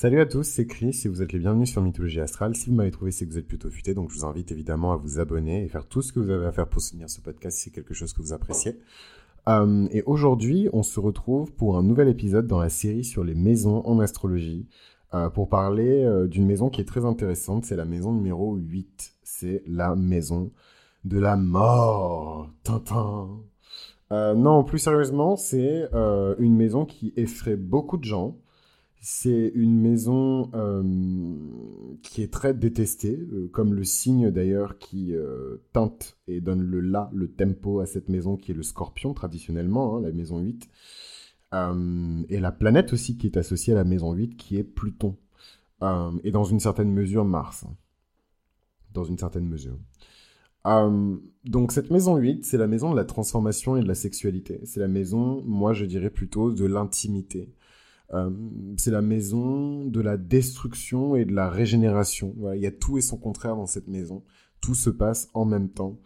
Salut 0.00 0.20
à 0.20 0.26
tous, 0.26 0.44
c'est 0.44 0.68
Chris 0.68 0.96
et 1.04 1.08
vous 1.08 1.22
êtes 1.22 1.32
les 1.32 1.40
bienvenus 1.40 1.72
sur 1.72 1.82
Mythologie 1.82 2.20
Astrale. 2.20 2.54
Si 2.54 2.70
vous 2.70 2.76
m'avez 2.76 2.92
trouvé, 2.92 3.10
c'est 3.10 3.26
que 3.26 3.32
vous 3.32 3.38
êtes 3.38 3.48
plutôt 3.48 3.68
futé, 3.68 3.94
donc 3.94 4.12
je 4.12 4.14
vous 4.14 4.24
invite 4.24 4.52
évidemment 4.52 4.92
à 4.92 4.96
vous 4.96 5.18
abonner 5.18 5.64
et 5.64 5.66
faire 5.66 5.88
tout 5.88 6.02
ce 6.02 6.12
que 6.12 6.20
vous 6.20 6.30
avez 6.30 6.46
à 6.46 6.52
faire 6.52 6.68
pour 6.68 6.80
soutenir 6.80 7.10
ce 7.10 7.20
podcast 7.20 7.58
si 7.58 7.64
c'est 7.64 7.70
quelque 7.72 7.94
chose 7.94 8.12
que 8.12 8.22
vous 8.22 8.32
appréciez. 8.32 8.78
Euh, 9.48 9.88
et 9.90 10.04
aujourd'hui, 10.06 10.68
on 10.72 10.84
se 10.84 11.00
retrouve 11.00 11.50
pour 11.50 11.76
un 11.76 11.82
nouvel 11.82 12.06
épisode 12.06 12.46
dans 12.46 12.60
la 12.60 12.68
série 12.68 13.02
sur 13.02 13.24
les 13.24 13.34
maisons 13.34 13.84
en 13.86 13.98
astrologie 13.98 14.68
euh, 15.14 15.30
pour 15.30 15.48
parler 15.48 16.04
euh, 16.04 16.28
d'une 16.28 16.46
maison 16.46 16.70
qui 16.70 16.80
est 16.80 16.88
très 16.88 17.04
intéressante. 17.04 17.64
C'est 17.64 17.74
la 17.74 17.84
maison 17.84 18.12
numéro 18.12 18.54
8. 18.54 19.14
C'est 19.24 19.64
la 19.66 19.96
maison 19.96 20.52
de 21.02 21.18
la 21.18 21.36
mort. 21.36 22.52
Tintin. 22.62 23.30
non, 24.12 24.62
plus 24.62 24.78
sérieusement, 24.78 25.34
c'est 25.34 25.88
une 26.38 26.54
maison 26.54 26.84
qui 26.84 27.12
effraie 27.16 27.56
beaucoup 27.56 27.96
de 27.96 28.04
gens. 28.04 28.36
C'est 29.00 29.52
une 29.54 29.80
maison 29.80 30.50
euh, 30.54 30.82
qui 32.02 32.22
est 32.22 32.32
très 32.32 32.52
détestée, 32.52 33.16
euh, 33.16 33.48
comme 33.52 33.72
le 33.72 33.84
signe 33.84 34.30
d'ailleurs 34.30 34.78
qui 34.78 35.14
euh, 35.14 35.58
teinte 35.72 36.18
et 36.26 36.40
donne 36.40 36.62
le 36.62 36.80
la, 36.80 37.08
le 37.12 37.30
tempo 37.30 37.78
à 37.78 37.86
cette 37.86 38.08
maison 38.08 38.36
qui 38.36 38.50
est 38.50 38.54
le 38.54 38.64
scorpion 38.64 39.14
traditionnellement, 39.14 39.96
hein, 39.96 40.00
la 40.00 40.10
maison 40.10 40.40
8. 40.40 40.68
et 42.28 42.40
la 42.40 42.52
planète 42.52 42.92
aussi 42.92 43.16
qui 43.16 43.28
est 43.28 43.36
associée 43.36 43.72
à 43.72 43.76
la 43.76 43.84
maison 43.84 44.12
8 44.12 44.36
qui 44.36 44.56
est 44.56 44.64
Pluton. 44.64 45.16
et 46.24 46.30
dans 46.32 46.44
une 46.44 46.60
certaine 46.60 46.92
mesure 46.92 47.24
Mars. 47.24 47.64
Hein. 47.64 47.76
Dans 48.92 49.04
une 49.04 49.18
certaine 49.18 49.46
mesure. 49.46 49.78
donc 51.44 51.70
cette 51.70 51.90
maison 51.90 52.16
8, 52.16 52.44
c'est 52.44 52.58
la 52.58 52.66
maison 52.66 52.90
de 52.90 52.96
la 52.96 53.04
transformation 53.04 53.76
et 53.76 53.82
de 53.82 53.88
la 53.88 53.94
sexualité. 53.94 54.60
C'est 54.64 54.80
la 54.80 54.88
maison, 54.88 55.40
moi 55.46 55.72
je 55.72 55.84
dirais 55.84 56.10
plutôt, 56.10 56.50
de 56.50 56.64
l'intimité. 56.64 57.54
Euh, 58.14 58.30
c'est 58.76 58.90
la 58.90 59.02
maison 59.02 59.84
de 59.84 60.00
la 60.00 60.16
destruction 60.16 61.14
et 61.14 61.24
de 61.24 61.34
la 61.34 61.50
régénération. 61.50 62.34
il 62.54 62.60
y 62.60 62.66
a 62.66 62.70
tout 62.70 62.98
et 62.98 63.00
son 63.02 63.18
contraire 63.18 63.56
dans 63.56 63.66
cette 63.66 63.88
maison. 63.88 64.24
Tout 64.60 64.74
se 64.74 64.90
passe 64.90 65.28
en 65.34 65.44
même 65.44 65.68
temps. 65.68 65.98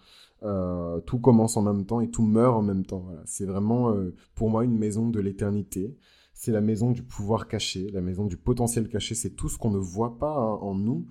Euh, 0.42 1.00
tout 1.00 1.18
commence 1.18 1.56
en 1.56 1.62
même 1.62 1.86
temps 1.86 2.00
et 2.00 2.10
tout 2.10 2.24
meurt 2.24 2.56
en 2.56 2.62
même 2.62 2.84
temps. 2.84 3.06
C'est 3.24 3.46
vraiment, 3.46 3.90
euh, 3.92 4.14
pour 4.34 4.50
moi, 4.50 4.64
une 4.64 4.76
maison 4.76 5.08
de 5.08 5.20
l'éternité. 5.20 5.96
C'est 6.34 6.50
la 6.50 6.60
maison 6.60 6.90
du 6.90 7.02
pouvoir 7.02 7.46
caché, 7.46 7.88
la 7.92 8.00
maison 8.00 8.24
du 8.26 8.36
potentiel 8.36 8.88
caché. 8.88 9.14
C'est 9.14 9.30
tout 9.30 9.48
ce 9.48 9.58
qu'on 9.58 9.70
ne 9.70 9.78
voit 9.78 10.18
pas 10.18 10.34
hein, 10.34 10.58
en 10.60 10.74
nous, 10.74 11.06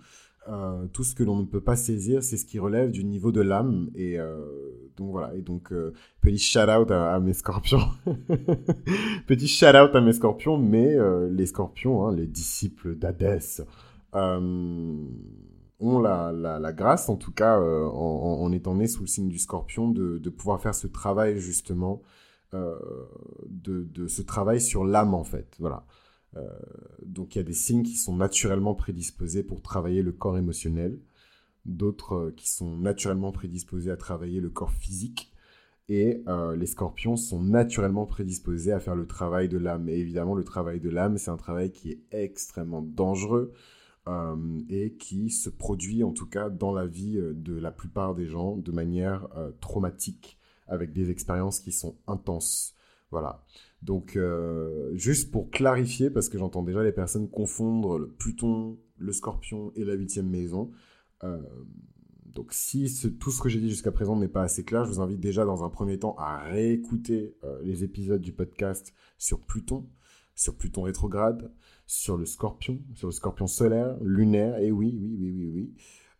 euh, 0.49 0.87
tout 0.87 1.03
ce 1.03 1.13
que 1.13 1.23
l'on 1.23 1.35
ne 1.35 1.45
peut 1.45 1.61
pas 1.61 1.75
saisir, 1.75 2.23
c'est 2.23 2.35
ce 2.35 2.45
qui 2.45 2.57
relève 2.57 2.89
du 2.89 3.03
niveau 3.03 3.31
de 3.31 3.41
l'âme. 3.41 3.91
Et 3.93 4.19
euh, 4.19 4.39
donc 4.97 5.11
voilà. 5.11 5.35
Et 5.35 5.41
donc 5.41 5.71
euh, 5.71 5.93
petit 6.19 6.39
shout 6.39 6.69
out 6.69 6.89
à, 6.89 7.19
mes 7.19 7.33
scorpions. 7.33 7.87
petit 9.27 9.47
shout 9.47 9.67
out 9.67 9.95
à 9.95 10.01
mes 10.01 10.13
scorpions, 10.13 10.57
mais 10.57 10.97
les 11.29 11.45
scorpions, 11.45 12.07
hein, 12.07 12.15
les 12.15 12.27
disciples 12.27 12.95
d'Hadès, 12.95 13.61
ont 14.13 15.99
la, 15.99 16.31
la, 16.31 16.73
grâce, 16.73 17.09
en 17.09 17.15
tout 17.15 17.31
cas, 17.31 17.59
en, 17.59 18.51
étant 18.51 18.75
nés 18.75 18.87
sous 18.87 19.01
le 19.01 19.07
signe 19.07 19.29
du 19.29 19.39
scorpion, 19.39 19.89
de, 19.89 20.17
de 20.17 20.29
pouvoir 20.29 20.61
faire 20.61 20.75
ce 20.75 20.87
travail 20.87 21.37
justement, 21.39 22.01
de, 22.53 23.87
de 23.93 24.07
ce 24.07 24.21
travail 24.21 24.59
sur 24.59 24.83
l'âme 24.85 25.13
en 25.13 25.23
fait. 25.23 25.55
Voilà. 25.59 25.85
Euh, 26.37 26.47
donc 27.05 27.35
il 27.35 27.39
y 27.39 27.41
a 27.41 27.43
des 27.43 27.53
signes 27.53 27.83
qui 27.83 27.95
sont 27.95 28.15
naturellement 28.15 28.73
prédisposés 28.73 29.43
pour 29.43 29.61
travailler 29.61 30.01
le 30.01 30.11
corps 30.11 30.37
émotionnel, 30.37 30.99
d'autres 31.65 32.13
euh, 32.13 32.33
qui 32.35 32.49
sont 32.49 32.77
naturellement 32.77 33.31
prédisposés 33.31 33.91
à 33.91 33.97
travailler 33.97 34.39
le 34.39 34.49
corps 34.49 34.71
physique, 34.71 35.33
et 35.89 36.23
euh, 36.27 36.55
les 36.55 36.67
scorpions 36.67 37.17
sont 37.17 37.41
naturellement 37.41 38.05
prédisposés 38.05 38.71
à 38.71 38.79
faire 38.79 38.95
le 38.95 39.07
travail 39.07 39.49
de 39.49 39.57
l'âme. 39.57 39.89
Et 39.89 39.97
évidemment, 39.97 40.35
le 40.35 40.45
travail 40.45 40.79
de 40.79 40.89
l'âme, 40.89 41.17
c'est 41.17 41.31
un 41.31 41.37
travail 41.37 41.71
qui 41.71 41.91
est 41.91 42.01
extrêmement 42.11 42.81
dangereux 42.81 43.53
et 44.69 44.93
qui 44.93 45.29
se 45.29 45.49
produit 45.49 46.03
en 46.03 46.11
tout 46.11 46.25
cas 46.25 46.49
dans 46.49 46.73
la 46.73 46.87
vie 46.87 47.21
de 47.21 47.53
la 47.53 47.71
plupart 47.71 48.15
des 48.15 48.25
gens 48.25 48.57
de 48.57 48.71
manière 48.71 49.27
traumatique, 49.59 50.39
avec 50.67 50.91
des 50.91 51.11
expériences 51.11 51.59
qui 51.59 51.71
sont 51.71 51.95
intenses. 52.07 52.73
Voilà. 53.11 53.43
Donc, 53.81 54.15
euh, 54.15 54.91
juste 54.93 55.31
pour 55.31 55.49
clarifier, 55.49 56.09
parce 56.09 56.29
que 56.29 56.37
j'entends 56.37 56.63
déjà 56.63 56.83
les 56.83 56.91
personnes 56.91 57.29
confondre 57.29 57.97
le 57.97 58.07
Pluton, 58.07 58.77
le 58.97 59.11
Scorpion 59.11 59.71
et 59.75 59.83
la 59.83 59.93
huitième 59.93 60.29
maison. 60.29 60.71
Euh, 61.23 61.41
donc, 62.25 62.53
si 62.53 62.87
tout 63.19 63.31
ce 63.31 63.41
que 63.41 63.49
j'ai 63.49 63.59
dit 63.59 63.69
jusqu'à 63.69 63.91
présent 63.91 64.15
n'est 64.15 64.27
pas 64.27 64.43
assez 64.43 64.63
clair, 64.63 64.85
je 64.85 64.91
vous 64.91 65.01
invite 65.01 65.19
déjà 65.19 65.45
dans 65.45 65.63
un 65.63 65.69
premier 65.69 65.97
temps 65.97 66.15
à 66.17 66.43
réécouter 66.43 67.35
euh, 67.43 67.59
les 67.63 67.83
épisodes 67.83 68.21
du 68.21 68.31
podcast 68.31 68.93
sur 69.17 69.41
Pluton, 69.41 69.89
sur 70.35 70.55
Pluton 70.55 70.83
rétrograde, 70.83 71.51
sur 71.87 72.17
le 72.17 72.25
Scorpion, 72.25 72.79
sur 72.93 73.07
le 73.07 73.11
Scorpion 73.11 73.47
solaire, 73.47 73.97
lunaire, 74.01 74.59
et 74.59 74.71
oui, 74.71 74.95
oui, 75.01 75.17
oui, 75.19 75.31
oui, 75.31 75.51
oui. 75.53 75.73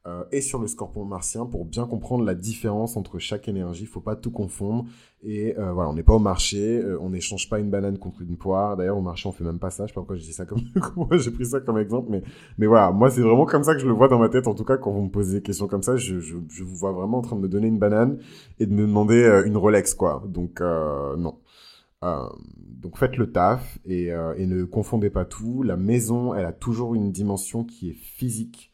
Euh, 0.08 0.24
et 0.32 0.42
sur 0.42 0.58
le 0.58 0.66
scorpion 0.66 1.06
martien 1.06 1.46
pour 1.46 1.64
bien 1.64 1.86
comprendre 1.86 2.24
la 2.24 2.34
différence 2.34 2.98
entre 2.98 3.20
chaque 3.20 3.48
énergie. 3.48 3.84
Il 3.84 3.88
faut 3.88 4.02
pas 4.02 4.16
tout 4.16 4.32
confondre. 4.32 4.86
Et 5.22 5.56
euh, 5.60 5.74
voilà, 5.74 5.92
on 5.92 5.94
n'est 5.94 6.02
pas 6.02 6.16
au 6.16 6.20
marché, 6.20 6.80
euh, 6.80 6.98
on 7.00 7.12
n'échange 7.12 7.48
pas 7.48 7.60
une 7.60 7.70
banane 7.70 8.00
contre 8.00 8.24
une 8.24 8.36
poire. 8.36 8.78
D'ailleurs, 8.78 8.98
au 8.98 9.02
marché, 9.02 9.30
on 9.30 9.32
fait 9.32 9.44
même 9.44 9.60
pas 9.60 9.70
ça. 9.70 9.86
Je 9.86 9.90
sais 9.90 9.94
pas 9.94 10.02
pourquoi 10.02 10.16
j'ai 10.16 10.32
ça 10.32 10.48
comme, 10.48 10.62
j'ai 11.20 11.30
pris 11.30 11.46
ça 11.46 11.60
comme 11.60 11.78
exemple, 11.78 12.08
mais 12.10 12.24
mais 12.58 12.66
voilà, 12.66 12.92
moi 12.92 13.12
c'est 13.12 13.22
vraiment 13.22 13.46
comme 13.46 13.64
ça 13.64 13.76
que 13.76 13.80
je 13.80 13.86
le 13.86 13.94
vois 13.94 14.08
dans 14.08 14.18
ma 14.18 14.30
tête. 14.30 14.48
En 14.48 14.56
tout 14.56 14.66
cas, 14.66 14.78
quand 14.78 14.90
vous 14.90 15.04
me 15.04 15.12
posez 15.12 15.38
des 15.38 15.44
questions 15.44 15.68
comme 15.68 15.84
ça, 15.84 15.98
je, 15.98 16.16
vous 16.16 16.76
vois 16.76 16.94
vraiment 16.94 17.20
en 17.20 17.22
train 17.22 17.36
de 17.36 17.42
me 17.42 17.48
donner 17.48 17.68
une 17.68 17.78
banane 17.78 18.18
et 18.60 18.66
de 18.66 18.74
me 18.74 18.82
demander 18.82 19.44
une 19.46 19.56
Rolex, 19.56 19.94
quoi. 19.94 20.24
Donc 20.28 20.62
non. 20.62 21.38
donc 22.02 22.98
faites 22.98 23.18
le 23.18 23.32
taf 23.32 23.78
et 23.86 24.12
ne 24.12 24.64
confondez 24.64 25.12
pas 25.12 25.26
tout. 25.26 25.62
La 25.62 25.78
maison, 25.78 26.34
elle 26.34 26.46
a 26.46 26.54
toujours 26.54 26.96
une 26.96 27.12
dimension 27.12 27.64
qui 27.64 27.92
est 27.92 27.96
physique 27.96 28.71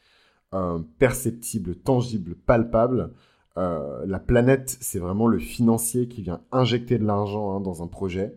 perceptible, 0.97 1.75
tangible, 1.75 2.35
palpable. 2.35 3.11
Euh, 3.57 4.05
la 4.05 4.19
planète, 4.19 4.77
c'est 4.81 4.99
vraiment 4.99 5.27
le 5.27 5.39
financier 5.39 6.07
qui 6.07 6.21
vient 6.21 6.41
injecter 6.51 6.99
de 6.99 7.05
l'argent 7.05 7.55
hein, 7.55 7.59
dans 7.59 7.81
un 7.81 7.87
projet. 7.87 8.35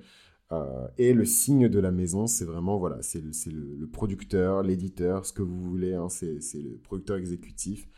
Euh, 0.52 0.88
et 0.98 1.12
le 1.12 1.24
signe 1.24 1.68
de 1.68 1.78
la 1.78 1.90
maison, 1.92 2.26
c'est 2.26 2.44
vraiment, 2.44 2.78
voilà, 2.78 2.98
c'est 3.02 3.22
le, 3.22 3.86
producteur, 3.86 4.62
l'éditeur, 4.62 5.26
ce 5.26 5.32
que 5.32 5.42
vous 5.42 5.60
voulez, 5.60 5.94
hein, 5.94 6.08
c'est 6.08 6.40
le 6.54 6.78
producteur 6.82 7.16
exécutif 7.18 7.88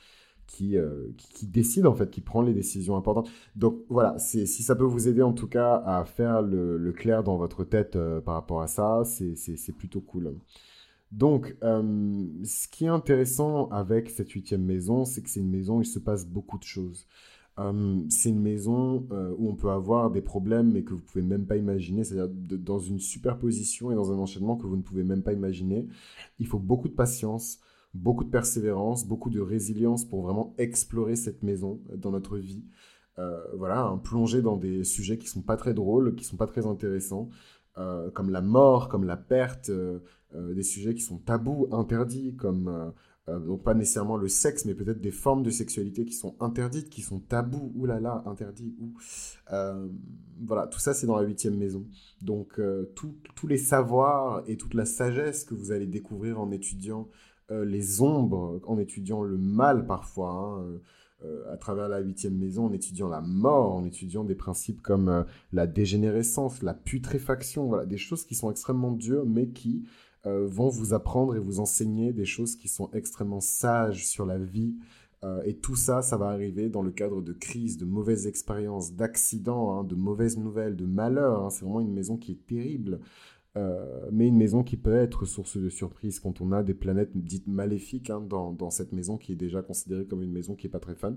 qui, 0.47 0.77
euh, 0.77 1.09
qui, 1.17 1.47
décide, 1.47 1.87
en 1.87 1.95
fait, 1.95 2.11
qui 2.11 2.21
prend 2.21 2.43
les 2.43 2.53
décisions 2.53 2.97
importantes. 2.97 3.31
Donc 3.57 3.79
voilà, 3.89 4.19
si 4.19 4.47
ça 4.47 4.75
peut 4.75 4.85
vous 4.85 5.09
aider 5.09 5.23
en 5.23 5.33
tout 5.33 5.49
cas 5.49 5.83
à 5.87 6.05
faire 6.05 6.43
le, 6.43 6.77
le 6.77 6.93
clair 6.93 7.23
dans 7.23 7.37
votre 7.37 7.65
tête 7.65 7.97
par 8.25 8.35
rapport 8.35 8.61
à 8.61 8.67
ça, 8.67 9.03
c'est 9.05 9.73
plutôt 9.73 10.01
cool. 10.01 10.35
Donc, 11.13 11.55
euh, 11.63 12.27
ce 12.43 12.67
qui 12.69 12.87
est 12.87 12.89
intéressant 12.89 13.69
avec 13.69 14.09
cette 14.09 14.31
huitième 14.31 14.65
maison, 14.65 15.05
c'est 15.05 15.23
que 15.23 15.29
c'est 15.29 15.41
une 15.41 15.51
maison 15.51 15.79
où 15.79 15.83
il 15.83 15.87
se 15.87 15.99
passe 15.99 16.27
beaucoup 16.27 16.59
de 16.59 16.65
choses. 16.65 17.07
Euh, 17.59 18.01
c'est 18.09 18.31
une 18.31 18.41
maison 18.41 19.07
euh, 19.13 19.35
où 19.37 19.51
on 19.51 19.55
peut 19.55 19.71
avoir 19.71 20.11
des 20.11 20.23
problèmes, 20.23 20.73
mais 20.73 20.85
que 20.85 20.95
vous 20.95 21.03
pouvez 21.03 21.23
même 21.23 21.45
pas 21.45 21.59
imaginer, 21.59 22.03
c'est-à-dire 22.03 22.35
dans 22.59 22.79
une 22.79 22.99
superposition 22.99 23.93
et 23.93 23.95
dans 23.95 24.11
un 24.11 24.17
enchaînement 24.17 24.57
que 24.57 24.67
vous 24.67 24.77
ne 24.77 24.83
pouvez 24.83 25.05
même 25.05 25.23
pas 25.23 25.35
imaginer. 25.35 25.87
Il 26.39 26.47
faut 26.47 26.59
beaucoup 26.59 26.89
de 26.89 26.95
patience, 26.95 27.61
beaucoup 27.93 28.25
de 28.25 28.31
persévérance, 28.31 29.07
beaucoup 29.07 29.29
de 29.29 29.41
résilience 29.41 30.07
pour 30.07 30.23
vraiment 30.23 30.55
explorer 30.57 31.15
cette 31.15 31.43
maison 31.43 31.79
dans 31.95 32.11
notre 32.11 32.39
vie. 32.39 32.65
voilà, 33.55 33.83
hein, 33.85 33.99
plonger 33.99 34.41
dans 34.41 34.57
des 34.57 34.83
sujets 34.83 35.19
qui 35.19 35.29
sont 35.29 35.43
pas 35.43 35.59
très 35.59 35.75
drôles, 35.75 36.15
qui 36.15 36.25
sont 36.25 36.39
pas 36.39 36.47
très 36.47 36.67
intéressants, 36.67 37.29
comme 37.75 38.31
la 38.31 38.43
mort, 38.43 38.89
comme 38.89 39.05
la 39.05 39.17
perte, 39.17 39.71
euh, 40.35 40.55
des 40.55 40.63
sujets 40.63 40.95
qui 40.95 41.03
sont 41.03 41.19
tabous, 41.19 41.69
interdits, 41.73 42.35
comme 42.37 42.69
euh, 42.69 42.91
euh, 43.29 43.39
donc 43.39 43.63
pas 43.63 43.75
nécessairement 43.75 44.17
le 44.17 44.29
sexe, 44.29 44.65
mais 44.65 44.75
peut-être 44.75 45.01
des 45.01 45.11
formes 45.11 45.43
de 45.43 45.51
sexualité 45.51 46.07
qui 46.07 46.15
sont 46.15 46.37
interdites, 46.41 46.89
qui 46.89 47.03
sont 47.03 47.21
tabous, 47.21 47.71
oulala, 47.77 48.23
interdits, 48.27 48.75
ou 48.81 48.95
voilà, 50.45 50.67
tout 50.67 50.81
ça 50.81 50.95
c'est 50.95 51.07
dans 51.07 51.17
la 51.17 51.27
huitième 51.27 51.57
maison. 51.57 51.87
Donc 52.23 52.61
tous 52.95 53.47
les 53.47 53.59
savoirs 53.59 54.43
et 54.47 54.57
toute 54.57 54.75
la 54.75 54.87
sagesse 54.87 55.45
que 55.45 55.55
vous 55.55 55.71
allez 55.71 55.87
découvrir 55.87 56.41
en 56.41 56.51
étudiant 56.51 57.09
les 57.51 58.01
ombres, 58.01 58.61
en 58.67 58.79
étudiant 58.79 59.23
le 59.23 59.37
mal 59.37 59.87
parfois. 59.87 60.31
Hein, 60.31 60.81
à 61.51 61.57
travers 61.57 61.89
la 61.89 62.01
huitième 62.01 62.37
maison, 62.37 62.67
en 62.67 62.73
étudiant 62.73 63.09
la 63.09 63.21
mort, 63.21 63.75
en 63.75 63.85
étudiant 63.85 64.25
des 64.25 64.35
principes 64.35 64.83
comme 64.83 65.25
la 65.53 65.67
dégénérescence, 65.67 66.63
la 66.63 66.75
putréfaction, 66.75 67.67
voilà, 67.67 67.87
des 67.87 67.99
choses 67.99 68.25
qui 68.25 68.35
sont 68.35 68.51
extrêmement 68.51 68.93
dures, 68.93 69.27
mais 69.27 69.49
qui 69.49 69.85
euh, 70.25 70.47
vont 70.47 70.69
vous 70.69 70.95
apprendre 70.95 71.35
et 71.35 71.41
vous 71.41 71.59
enseigner 71.59 72.13
des 72.13 72.25
choses 72.25 72.55
qui 72.55 72.69
sont 72.69 72.89
extrêmement 72.93 73.41
sages 73.41 74.07
sur 74.07 74.25
la 74.25 74.39
vie. 74.39 74.77
Euh, 75.25 75.43
et 75.45 75.55
tout 75.55 75.75
ça, 75.75 76.01
ça 76.01 76.17
va 76.17 76.27
arriver 76.29 76.69
dans 76.69 76.83
le 76.83 76.93
cadre 76.93 77.23
de 77.23 77.33
crises, 77.33 77.77
de 77.77 77.85
mauvaises 77.85 78.29
expériences, 78.29 78.93
d'accidents, 78.93 79.73
hein, 79.73 79.85
de 79.85 79.97
mauvaises 79.97 80.39
nouvelles, 80.39 80.77
de 80.77 80.87
malheurs. 80.87 81.45
Hein. 81.45 81.51
C'est 81.51 81.65
vraiment 81.65 81.81
une 81.81 81.93
maison 81.93 82.17
qui 82.17 82.33
est 82.33 82.47
terrible. 82.47 83.01
Euh, 83.57 84.09
mais 84.11 84.29
une 84.29 84.37
maison 84.37 84.63
qui 84.63 84.79
peut 84.79 84.95
être 84.95 85.27
source 85.27 85.59
de 85.59 85.69
surprise 85.69 86.21
quand 86.21 86.41
on 86.41 86.53
a 86.53 86.63
des 86.63 86.73
planètes 86.73 87.11
dites 87.15 87.47
maléfiques 87.47 88.09
hein, 88.09 88.21
dans, 88.21 88.71
cette 88.71 88.93
maison 88.93 89.19
qui 89.19 89.33
est 89.33 89.37
déjà 89.37 89.61
considérée 89.61 90.07
comme 90.07 90.23
une 90.23 90.33
maison 90.33 90.55
qui 90.55 90.67
n'est 90.67 90.71
pas 90.71 90.81
très 90.81 90.95
fun. 90.95 91.17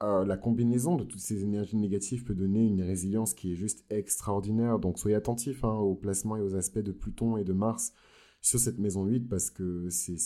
la 0.00 0.36
combinaison 0.36 0.96
de 0.96 1.04
toutes 1.04 1.20
ces 1.20 1.44
énergies 1.44 1.76
négatives 1.76 2.24
peut 2.24 2.34
donner 2.34 2.66
une 2.66 2.82
résilience 2.82 3.32
qui 3.32 3.52
est 3.52 3.56
juste 3.56 3.84
extraordinaire. 3.90 4.78
Donc 4.80 4.98
soyez 4.98 5.16
attentifs 5.16 5.62
aux 5.62 5.94
placements 5.94 6.36
et 6.36 6.42
aux 6.42 6.56
aspects 6.56 6.78
de 6.80 6.92
Pluton 6.92 7.36
et 7.36 7.44
de 7.44 7.52
Mars 7.52 7.92
sur 8.40 8.60
cette 8.60 8.78
maison 8.78 9.04
8 9.04 9.28
parce 9.28 9.50
que 9.50 9.88
c'est 9.90 10.16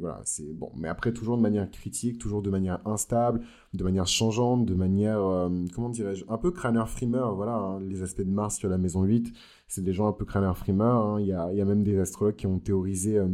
voilà 0.00 0.20
c'est 0.24 0.52
bon. 0.52 0.70
Mais 0.76 0.88
après 0.88 1.12
toujours 1.12 1.36
de 1.36 1.42
manière 1.42 1.70
critique 1.70 2.18
toujours 2.18 2.42
de 2.42 2.50
manière 2.50 2.86
instable 2.86 3.40
de 3.74 3.84
manière 3.84 4.06
changeante 4.06 4.66
de 4.66 4.74
manière 4.74 5.20
euh, 5.20 5.64
comment 5.74 5.88
dirais-je 5.88 6.24
un 6.28 6.38
peu 6.38 6.50
crâneur 6.50 6.88
frimeur 6.90 7.34
voilà 7.34 7.54
hein, 7.54 7.80
les 7.80 8.02
aspects 8.02 8.22
de 8.22 8.30
Mars 8.30 8.56
sur 8.56 8.68
la 8.68 8.78
maison 8.78 9.02
8 9.02 9.32
c'est 9.66 9.82
des 9.82 9.92
gens 9.92 10.08
un 10.08 10.12
peu 10.12 10.24
crâneur 10.24 10.58
frimeur 10.58 11.06
hein. 11.06 11.20
il 11.20 11.26
y, 11.26 11.32
a, 11.32 11.52
y 11.52 11.60
a 11.60 11.64
même 11.64 11.84
des 11.84 11.98
astrologues 11.98 12.36
qui 12.36 12.46
ont 12.46 12.58
théorisé 12.58 13.16
euh, 13.16 13.28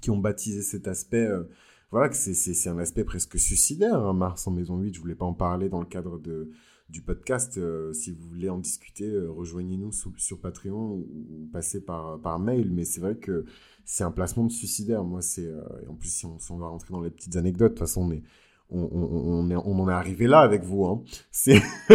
qui 0.00 0.10
ont 0.10 0.18
baptisé 0.18 0.62
cet 0.62 0.86
aspect 0.86 1.26
euh, 1.26 1.44
voilà 1.90 2.08
que 2.08 2.16
c'est 2.16 2.68
un 2.68 2.78
aspect 2.78 3.04
presque 3.04 3.38
suicidaire 3.38 3.96
hein, 3.96 4.12
Mars 4.12 4.46
en 4.46 4.52
maison 4.52 4.78
8 4.78 4.94
je 4.94 5.00
voulais 5.00 5.14
pas 5.16 5.26
en 5.26 5.34
parler 5.34 5.68
dans 5.68 5.80
le 5.80 5.86
cadre 5.86 6.18
de 6.18 6.50
du 6.88 7.02
podcast. 7.02 7.58
Euh, 7.58 7.92
si 7.92 8.12
vous 8.12 8.28
voulez 8.28 8.48
en 8.48 8.58
discuter, 8.58 9.08
euh, 9.08 9.30
rejoignez-nous 9.30 9.92
sur 9.92 10.40
Patreon 10.40 10.92
ou, 10.94 11.48
passez 11.52 11.84
par, 11.84 12.38
mail. 12.38 12.70
Mais 12.70 12.84
c'est 12.84 13.00
vrai 13.00 13.16
que 13.16 13.44
c'est 13.84 14.04
un 14.04 14.10
placement 14.10 14.44
de 14.44 14.52
suicidaire. 14.52 15.04
Moi, 15.04 15.22
c'est 15.22 15.46
euh, 15.46 15.62
en 15.88 15.94
plus 15.94 16.08
si 16.08 16.26
on, 16.26 16.38
si 16.38 16.50
on, 16.52 16.58
va 16.58 16.68
rentrer 16.68 16.92
dans 16.92 17.00
les 17.00 17.10
petites 17.10 17.36
anecdotes, 17.36 17.72
de 17.72 17.78
toute 17.78 17.86
façon, 17.86 18.02
on 18.02 18.12
est 18.12 18.22
on, 18.70 18.88
on, 18.92 19.50
on, 19.50 19.78
en 19.78 19.88
est 19.88 19.92
arrivé 19.92 20.26
là 20.26 20.40
avec 20.40 20.64
vous. 20.64 20.86
Hein. 20.86 21.02
C'est, 21.30 21.60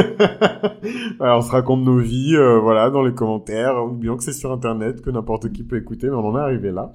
on 1.20 1.42
se 1.42 1.52
raconte 1.52 1.84
nos 1.84 1.98
vies, 1.98 2.36
euh, 2.36 2.60
voilà, 2.60 2.90
dans 2.90 3.04
les 3.04 3.14
commentaires. 3.14 3.84
Oublions 3.84 4.16
que 4.16 4.24
c'est 4.24 4.34
sur 4.34 4.52
Internet, 4.52 5.02
que 5.02 5.10
n'importe 5.10 5.52
qui 5.52 5.64
peut 5.64 5.78
écouter, 5.78 6.08
mais 6.08 6.16
on 6.16 6.28
en 6.28 6.38
est 6.38 6.42
arrivé 6.42 6.72
là. 6.72 6.94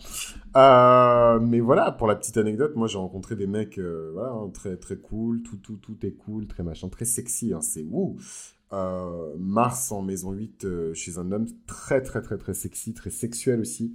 Euh, 0.56 1.38
mais 1.40 1.61
voilà, 1.61 1.93
pour 1.93 2.06
la 2.06 2.17
petite 2.17 2.38
anecdote, 2.38 2.75
moi 2.76 2.88
j'ai 2.88 2.99
rencontré 2.99 3.37
des 3.37 3.46
mecs, 3.46 3.78
euh, 3.78 4.11
voilà, 4.14 4.31
hein, 4.31 4.50
très 4.55 4.76
très 4.76 4.96
cool, 4.96 5.43
tout 5.43 5.58
tout 5.58 5.76
tout 5.76 5.99
est 6.06 6.12
cool, 6.12 6.46
très 6.46 6.62
machin, 6.62 6.88
très 6.88 7.05
sexy. 7.05 7.52
Hein, 7.52 7.61
c'est 7.61 7.84
wouh. 7.84 8.17
Mars 9.38 9.93
en 9.93 10.02
maison 10.02 10.32
8 10.32 10.93
chez 10.94 11.19
un 11.19 11.32
homme 11.32 11.46
très 11.67 12.02
très 12.02 12.20
très 12.23 12.37
très 12.37 12.55
sexy, 12.55 12.94
très 12.94 13.11
sexuel 13.11 13.61
aussi. 13.61 13.94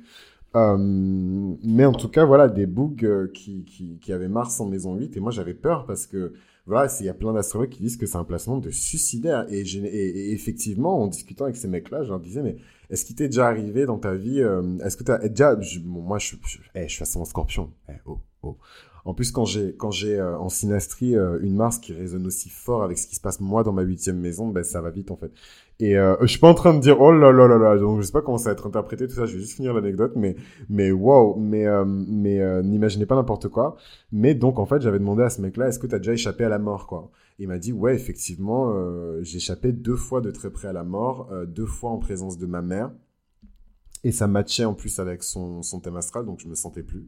Euh, 0.56 0.77
mais 0.77 1.86
en 1.86 1.94
tout 1.94 2.09
cas, 2.09 2.25
voilà, 2.25 2.50
des 2.50 2.65
bugs 2.65 2.95
euh, 3.03 3.27
qui, 3.33 3.63
qui, 3.63 4.00
qui, 4.00 4.13
avaient 4.13 4.27
Mars 4.27 4.59
en 4.59 4.65
maison 4.65 4.95
8. 4.95 5.15
Et 5.15 5.19
moi, 5.19 5.31
j'avais 5.31 5.53
peur 5.53 5.86
parce 5.86 6.07
que, 6.07 6.33
voilà, 6.65 6.92
il 7.00 7.06
y 7.06 7.09
a 7.09 7.13
plein 7.13 7.33
d'astrologues 7.33 7.69
qui 7.69 7.81
disent 7.81 7.98
que 7.98 8.06
c'est 8.06 8.18
un 8.18 8.24
placement 8.24 8.57
de 8.57 8.69
suicidaire. 8.69 9.45
Et, 9.50 9.62
et, 9.62 10.33
effectivement, 10.33 11.01
en 11.01 11.07
discutant 11.07 11.45
avec 11.45 11.56
ces 11.56 11.68
mecs-là, 11.68 12.03
je 12.03 12.09
leur 12.09 12.19
disais, 12.19 12.42
mais 12.42 12.57
est-ce 12.89 13.06
qu'il 13.06 13.15
t'est 13.15 13.27
déjà 13.27 13.48
arrivé 13.48 13.86
dans 13.86 13.98
ta 13.98 14.13
vie 14.13 14.42
euh, 14.42 14.77
Est-ce 14.80 14.98
que 14.98 15.03
tu 15.03 15.30
déjà... 15.30 15.56
moi, 15.86 16.19
je, 16.19 16.36
je, 16.45 16.57
je, 16.75 16.88
je 16.88 17.04
suis 17.06 17.25
scorpion. 17.25 17.71
Eh, 17.89 17.94
oh, 18.06 18.19
oh. 18.44 18.57
En 19.03 19.13
plus, 19.13 19.31
quand 19.31 19.45
j'ai 19.45 19.75
quand 19.75 19.92
j'ai 19.92 20.19
euh, 20.19 20.38
en 20.38 20.50
synastrie 20.50 21.15
euh, 21.15 21.39
une 21.42 21.56
Mars 21.56 21.80
qui 21.80 21.94
résonne 21.94 22.25
aussi 22.27 22.50
fort 22.50 22.83
avec 22.83 22.98
ce 22.98 23.07
qui 23.07 23.15
se 23.15 23.21
passe 23.21 23.39
moi 23.39 23.63
dans 23.63 23.74
ma 23.74 23.81
huitième 23.81 24.19
maison, 24.19 24.48
ben 24.50 24.63
ça 24.63 24.81
va 24.81 24.92
vite 24.92 25.12
en 25.12 25.18
fait. 25.18 25.31
Et 25.80 25.98
euh, 25.98 26.15
je 26.21 26.27
suis 26.27 26.39
pas 26.39 26.50
en 26.50 26.53
train 26.53 26.75
de 26.75 26.80
dire 26.80 27.01
oh 27.01 27.12
là 27.12 27.31
là 27.31 27.48
là 27.48 27.57
là, 27.57 27.77
donc 27.77 28.00
je 28.00 28.06
sais 28.06 28.12
pas 28.12 28.21
comment 28.21 28.38
ça 28.38 28.50
va 28.50 28.53
être 28.53 28.68
interprété 28.68 29.07
tout 29.07 29.15
ça. 29.15 29.25
Je 29.25 29.33
vais 29.33 29.39
juste 29.39 29.56
finir 29.56 29.74
l'anecdote, 29.74 30.13
mais 30.15 30.36
mais 30.69 30.92
wow, 30.92 31.36
mais 31.39 31.65
euh, 31.65 31.83
mais 31.86 32.63
n'imaginez 32.63 33.07
pas 33.07 33.15
n'importe 33.15 33.48
quoi. 33.48 33.75
Mais 34.12 34.36
donc 34.36 34.59
en 34.59 34.65
fait, 34.65 34.81
j'avais 34.81 35.00
demandé 35.00 35.24
à 35.24 35.30
ce 35.30 35.42
mec-là, 35.42 35.68
est-ce 35.69 35.80
que 35.80 35.88
tu 35.88 35.95
as 35.95 36.00
déjà 36.00 36.13
échappé 36.13 36.44
à 36.44 36.50
la 36.50 36.59
mort 36.59 36.86
quoi? 36.86 37.12
Il 37.39 37.47
m'a 37.47 37.57
dit 37.57 37.71
ouais, 37.74 37.95
effectivement, 37.95 38.71
j'ai 39.24 39.38
échappé 39.38 39.71
deux 39.71 39.95
fois 39.95 40.21
de 40.21 40.30
très 40.30 40.51
près 40.51 40.68
à 40.68 40.74
la 40.74 40.83
mort, 40.83 41.31
deux 41.47 41.65
fois 41.65 41.89
en 41.89 41.97
présence 41.97 42.38
de 42.38 42.45
ma 42.45 42.62
mère. 42.62 42.92
Et 44.04 44.12
ça 44.12 44.27
matchait 44.27 44.65
en 44.65 44.74
plus 44.74 45.00
avec 45.00 45.24
son, 45.24 45.62
son 45.62 45.80
thème 45.80 45.95
astral, 45.95 46.25
donc 46.25 46.39
je 46.39 46.47
me 46.47 46.56
sentais 46.56 46.83
plus. 46.83 47.07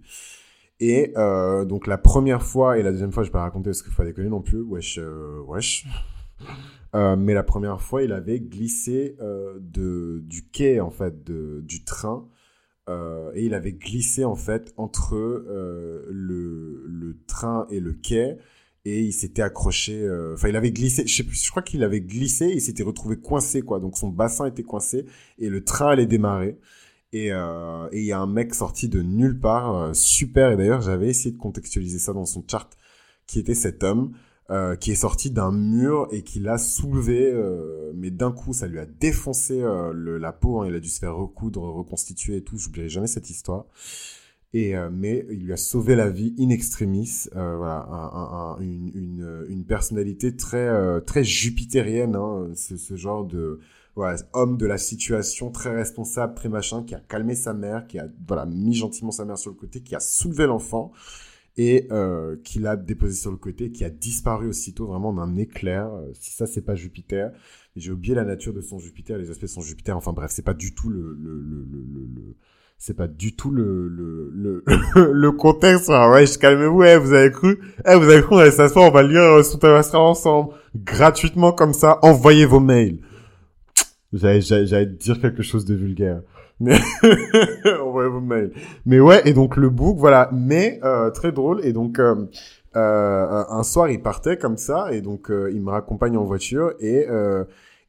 Et 0.85 1.13
euh, 1.15 1.63
donc 1.63 1.87
la 1.87 1.97
première 1.97 2.43
fois 2.43 2.77
et 2.77 2.83
la 2.83 2.91
deuxième 2.91 3.13
fois, 3.13 3.23
je 3.23 3.29
vais 3.29 3.33
pas 3.33 3.43
raconter 3.43 3.71
ce 3.71 3.83
qu'il 3.83 3.93
faut 3.93 4.03
déconner 4.03 4.27
non 4.27 4.41
plus. 4.41 4.59
Wesh, 4.59 4.99
euh, 4.99 5.39
wesh. 5.47 5.87
Euh, 6.93 7.15
mais 7.15 7.33
la 7.33 7.43
première 7.43 7.79
fois, 7.79 8.03
il 8.03 8.11
avait 8.11 8.41
glissé 8.41 9.15
de 9.61 10.21
du 10.25 10.49
quai 10.49 10.81
en 10.81 10.91
fait 10.91 11.23
du 11.23 11.85
train 11.85 12.27
et 12.89 13.45
il 13.45 13.53
avait 13.53 13.71
glissé 13.71 14.25
en 14.25 14.35
fait 14.35 14.73
entre 14.75 15.15
le, 15.15 16.83
le 16.85 17.17
train 17.27 17.65
et 17.69 17.79
le 17.79 17.93
quai 17.93 18.37
et 18.83 18.99
il 18.99 19.13
s'était 19.13 19.41
accroché. 19.41 20.05
Enfin, 20.33 20.49
il 20.49 20.57
avait 20.57 20.73
glissé. 20.73 21.07
Je 21.07 21.15
sais 21.15 21.23
plus. 21.23 21.41
Je 21.41 21.49
crois 21.49 21.63
qu'il 21.63 21.81
avait 21.83 22.01
glissé. 22.01 22.47
Et 22.47 22.55
il 22.55 22.61
s'était 22.61 22.83
retrouvé 22.83 23.15
coincé 23.15 23.61
quoi. 23.61 23.79
Donc 23.79 23.97
son 23.97 24.09
bassin 24.09 24.47
était 24.47 24.63
coincé 24.63 25.05
et 25.39 25.47
le 25.47 25.63
train 25.63 25.87
allait 25.87 26.07
démarrer. 26.07 26.59
Euh, 27.13 27.89
et 27.91 27.99
il 27.99 28.05
y 28.05 28.11
a 28.11 28.19
un 28.19 28.27
mec 28.27 28.53
sorti 28.55 28.89
de 28.89 29.01
nulle 29.01 29.39
part, 29.39 29.75
euh, 29.75 29.93
super. 29.93 30.51
Et 30.51 30.57
d'ailleurs, 30.57 30.81
j'avais 30.81 31.07
essayé 31.09 31.31
de 31.31 31.37
contextualiser 31.37 31.99
ça 31.99 32.13
dans 32.13 32.25
son 32.25 32.43
chart, 32.49 32.69
qui 33.27 33.39
était 33.39 33.55
cet 33.55 33.83
homme 33.83 34.13
euh, 34.49 34.75
qui 34.75 34.91
est 34.91 34.95
sorti 34.95 35.31
d'un 35.31 35.51
mur 35.51 36.07
et 36.11 36.21
qui 36.23 36.39
l'a 36.39 36.57
soulevé, 36.57 37.33
mais 37.95 38.11
d'un 38.11 38.31
coup, 38.31 38.53
ça 38.53 38.67
lui 38.67 38.79
a 38.79 38.85
défoncé 38.85 39.63
la 39.93 40.31
peau. 40.33 40.61
Hein, 40.61 40.67
il 40.67 40.75
a 40.75 40.79
dû 40.79 40.89
se 40.89 40.99
faire 40.99 41.15
recoudre, 41.15 41.61
reconstituer 41.61 42.37
et 42.37 42.43
tout. 42.43 42.57
J'oublierai 42.57 42.89
jamais 42.89 43.07
cette 43.07 43.29
histoire. 43.29 43.65
Et 44.55 44.75
mais 44.91 45.25
il 45.31 45.45
lui 45.45 45.53
a 45.53 45.57
sauvé 45.57 45.95
la 45.95 46.09
vie 46.09 46.35
in 46.39 46.49
extremis. 46.49 47.27
voilà, 47.33 47.87
un, 47.89 48.57
un, 48.57 48.61
une, 48.61 49.45
une, 49.47 49.65
personnalité 49.65 50.35
très 50.35 51.01
très 51.01 51.23
jupitérienne. 51.23 52.15
Hein, 52.15 52.51
ce 52.55 52.95
genre 52.95 53.25
de 53.25 53.59
voilà, 53.95 54.17
homme 54.33 54.57
de 54.57 54.65
la 54.65 54.77
situation, 54.77 55.51
très 55.51 55.73
responsable, 55.73 56.33
très 56.33 56.49
machin, 56.49 56.83
qui 56.83 56.95
a 56.95 56.99
calmé 56.99 57.35
sa 57.35 57.53
mère, 57.53 57.85
qui 57.87 57.99
a 57.99 58.07
voilà 58.27 58.45
mis 58.45 58.73
gentiment 58.73 59.11
sa 59.11 59.25
mère 59.25 59.37
sur 59.37 59.51
le 59.51 59.55
côté, 59.55 59.81
qui 59.81 59.95
a 59.95 59.99
soulevé 59.99 60.47
l'enfant 60.47 60.91
et 61.57 61.87
euh, 61.91 62.35
qui 62.43 62.57
l'a 62.59 62.75
déposé 62.75 63.13
sur 63.13 63.29
le 63.29 63.37
côté, 63.37 63.71
qui 63.71 63.83
a 63.83 63.91
disparu 63.91 64.47
aussitôt 64.47 64.87
vraiment 64.87 65.13
d'un 65.13 65.35
éclair. 65.37 65.87
Euh, 65.93 66.09
si 66.13 66.31
ça 66.31 66.47
c'est 66.47 66.63
pas 66.63 66.75
Jupiter, 66.75 67.31
j'ai 67.75 67.91
oublié 67.91 68.15
la 68.15 68.23
nature 68.25 68.53
de 68.53 68.61
son 68.61 68.79
Jupiter, 68.79 69.17
les 69.19 69.29
aspects 69.29 69.43
de 69.43 69.47
son 69.47 69.61
Jupiter. 69.61 69.95
Enfin 69.95 70.13
bref, 70.13 70.31
c'est 70.33 70.41
pas 70.41 70.55
du 70.55 70.73
tout 70.73 70.89
le, 70.89 71.15
le, 71.21 71.39
le, 71.39 71.67
le, 71.71 72.35
c'est 72.79 72.95
pas 72.95 73.07
du 73.07 73.35
tout 73.35 73.51
le 73.51 73.87
le 73.87 74.31
le, 74.33 74.63
le 75.13 75.31
contexte. 75.31 75.89
Ah 75.89 76.09
ouais, 76.09 76.25
calmez-vous. 76.25 76.83
Eh, 76.83 76.97
vous 76.97 77.13
avez 77.13 77.31
cru? 77.31 77.59
Eh, 77.85 77.95
vous 77.95 78.09
avez 78.09 78.21
cru 78.23 78.33
On 78.35 78.37
va 78.39 78.49
s'asseoir, 78.49 78.85
on 78.89 78.91
va 78.91 79.03
lire 79.03 79.21
euh, 79.21 79.43
sous 79.43 79.59
ensemble 79.95 80.55
gratuitement 80.75 81.51
comme 81.51 81.73
ça. 81.73 81.99
Envoyez 82.01 82.47
vos 82.47 82.59
mails. 82.59 82.97
J'allais 84.13 84.85
dire 84.85 85.19
quelque 85.19 85.43
chose 85.43 85.65
de 85.65 85.73
vulgaire. 85.73 86.21
Mais 86.59 86.77
envoyez 87.81 88.09
vos 88.09 88.21
mails. 88.21 88.51
Mais 88.85 88.99
ouais, 88.99 89.21
et 89.25 89.33
donc 89.33 89.57
le 89.57 89.69
book, 89.69 89.97
voilà. 89.97 90.29
Mais 90.31 90.79
euh, 90.83 91.09
très 91.09 91.31
drôle. 91.31 91.65
Et 91.65 91.73
donc 91.73 91.99
euh, 91.99 92.27
euh, 92.75 93.43
un 93.49 93.63
soir, 93.63 93.89
il 93.89 94.01
partait 94.01 94.37
comme 94.37 94.57
ça, 94.57 94.91
et 94.91 95.01
donc 95.01 95.29
euh, 95.29 95.51
il 95.53 95.61
me 95.61 95.69
raccompagne 95.69 96.17
en 96.17 96.23
voiture 96.23 96.73
et 96.79 97.05
euh, 97.07 97.43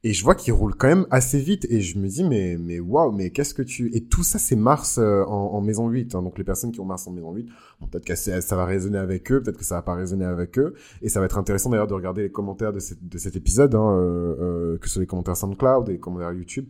et 0.05 0.13
je 0.13 0.23
vois 0.23 0.35
qu'il 0.35 0.53
roule 0.53 0.75
quand 0.75 0.87
même 0.87 1.07
assez 1.09 1.39
vite 1.39 1.65
et 1.67 1.81
je 1.81 1.97
me 1.97 2.07
dis 2.07 2.23
mais 2.23 2.57
mais 2.59 2.79
waouh 2.79 3.11
mais 3.11 3.31
qu'est-ce 3.31 3.55
que 3.55 3.63
tu 3.63 3.89
et 3.95 4.03
tout 4.03 4.23
ça 4.23 4.37
c'est 4.37 4.55
Mars 4.55 4.99
euh, 4.99 5.23
en, 5.25 5.59
maison 5.61 5.89
8 5.89 6.13
hein, 6.13 6.21
donc 6.21 6.37
les 6.37 6.43
personnes 6.43 6.71
qui 6.71 6.79
ont 6.79 6.85
Mars 6.85 7.07
en 7.07 7.11
maison 7.11 7.33
8 7.33 7.49
bon, 7.81 7.87
peut-être 7.87 8.05
que 8.05 8.15
ça 8.15 8.55
va 8.55 8.65
résonner 8.65 8.99
avec 8.99 9.31
eux 9.31 9.41
peut-être 9.41 9.57
que 9.57 9.65
ça 9.65 9.75
va 9.75 9.81
pas 9.81 9.95
résonner 9.95 10.25
avec 10.25 10.59
eux. 10.59 10.75
Et 11.01 11.09
ça 11.09 11.19
va 11.19 11.25
être 11.25 11.39
intéressant 11.39 11.71
d'ailleurs 11.71 11.87
de 11.87 11.95
regarder 11.95 12.21
les 12.21 12.31
commentaires 12.31 12.71
de, 12.71 12.79
cet 12.79 13.35
épisode 13.35 13.73
hein, 13.73 13.97
euh, 13.97 14.35
euh, 14.39 14.77
que 14.77 14.87
ce 14.87 14.93
soit 14.93 15.01
les 15.01 15.07
commentaires 15.07 15.35
SoundCloud 15.37 15.89
et 15.89 15.93
les 15.93 15.99
commentaires 15.99 16.33
YouTube 16.33 16.67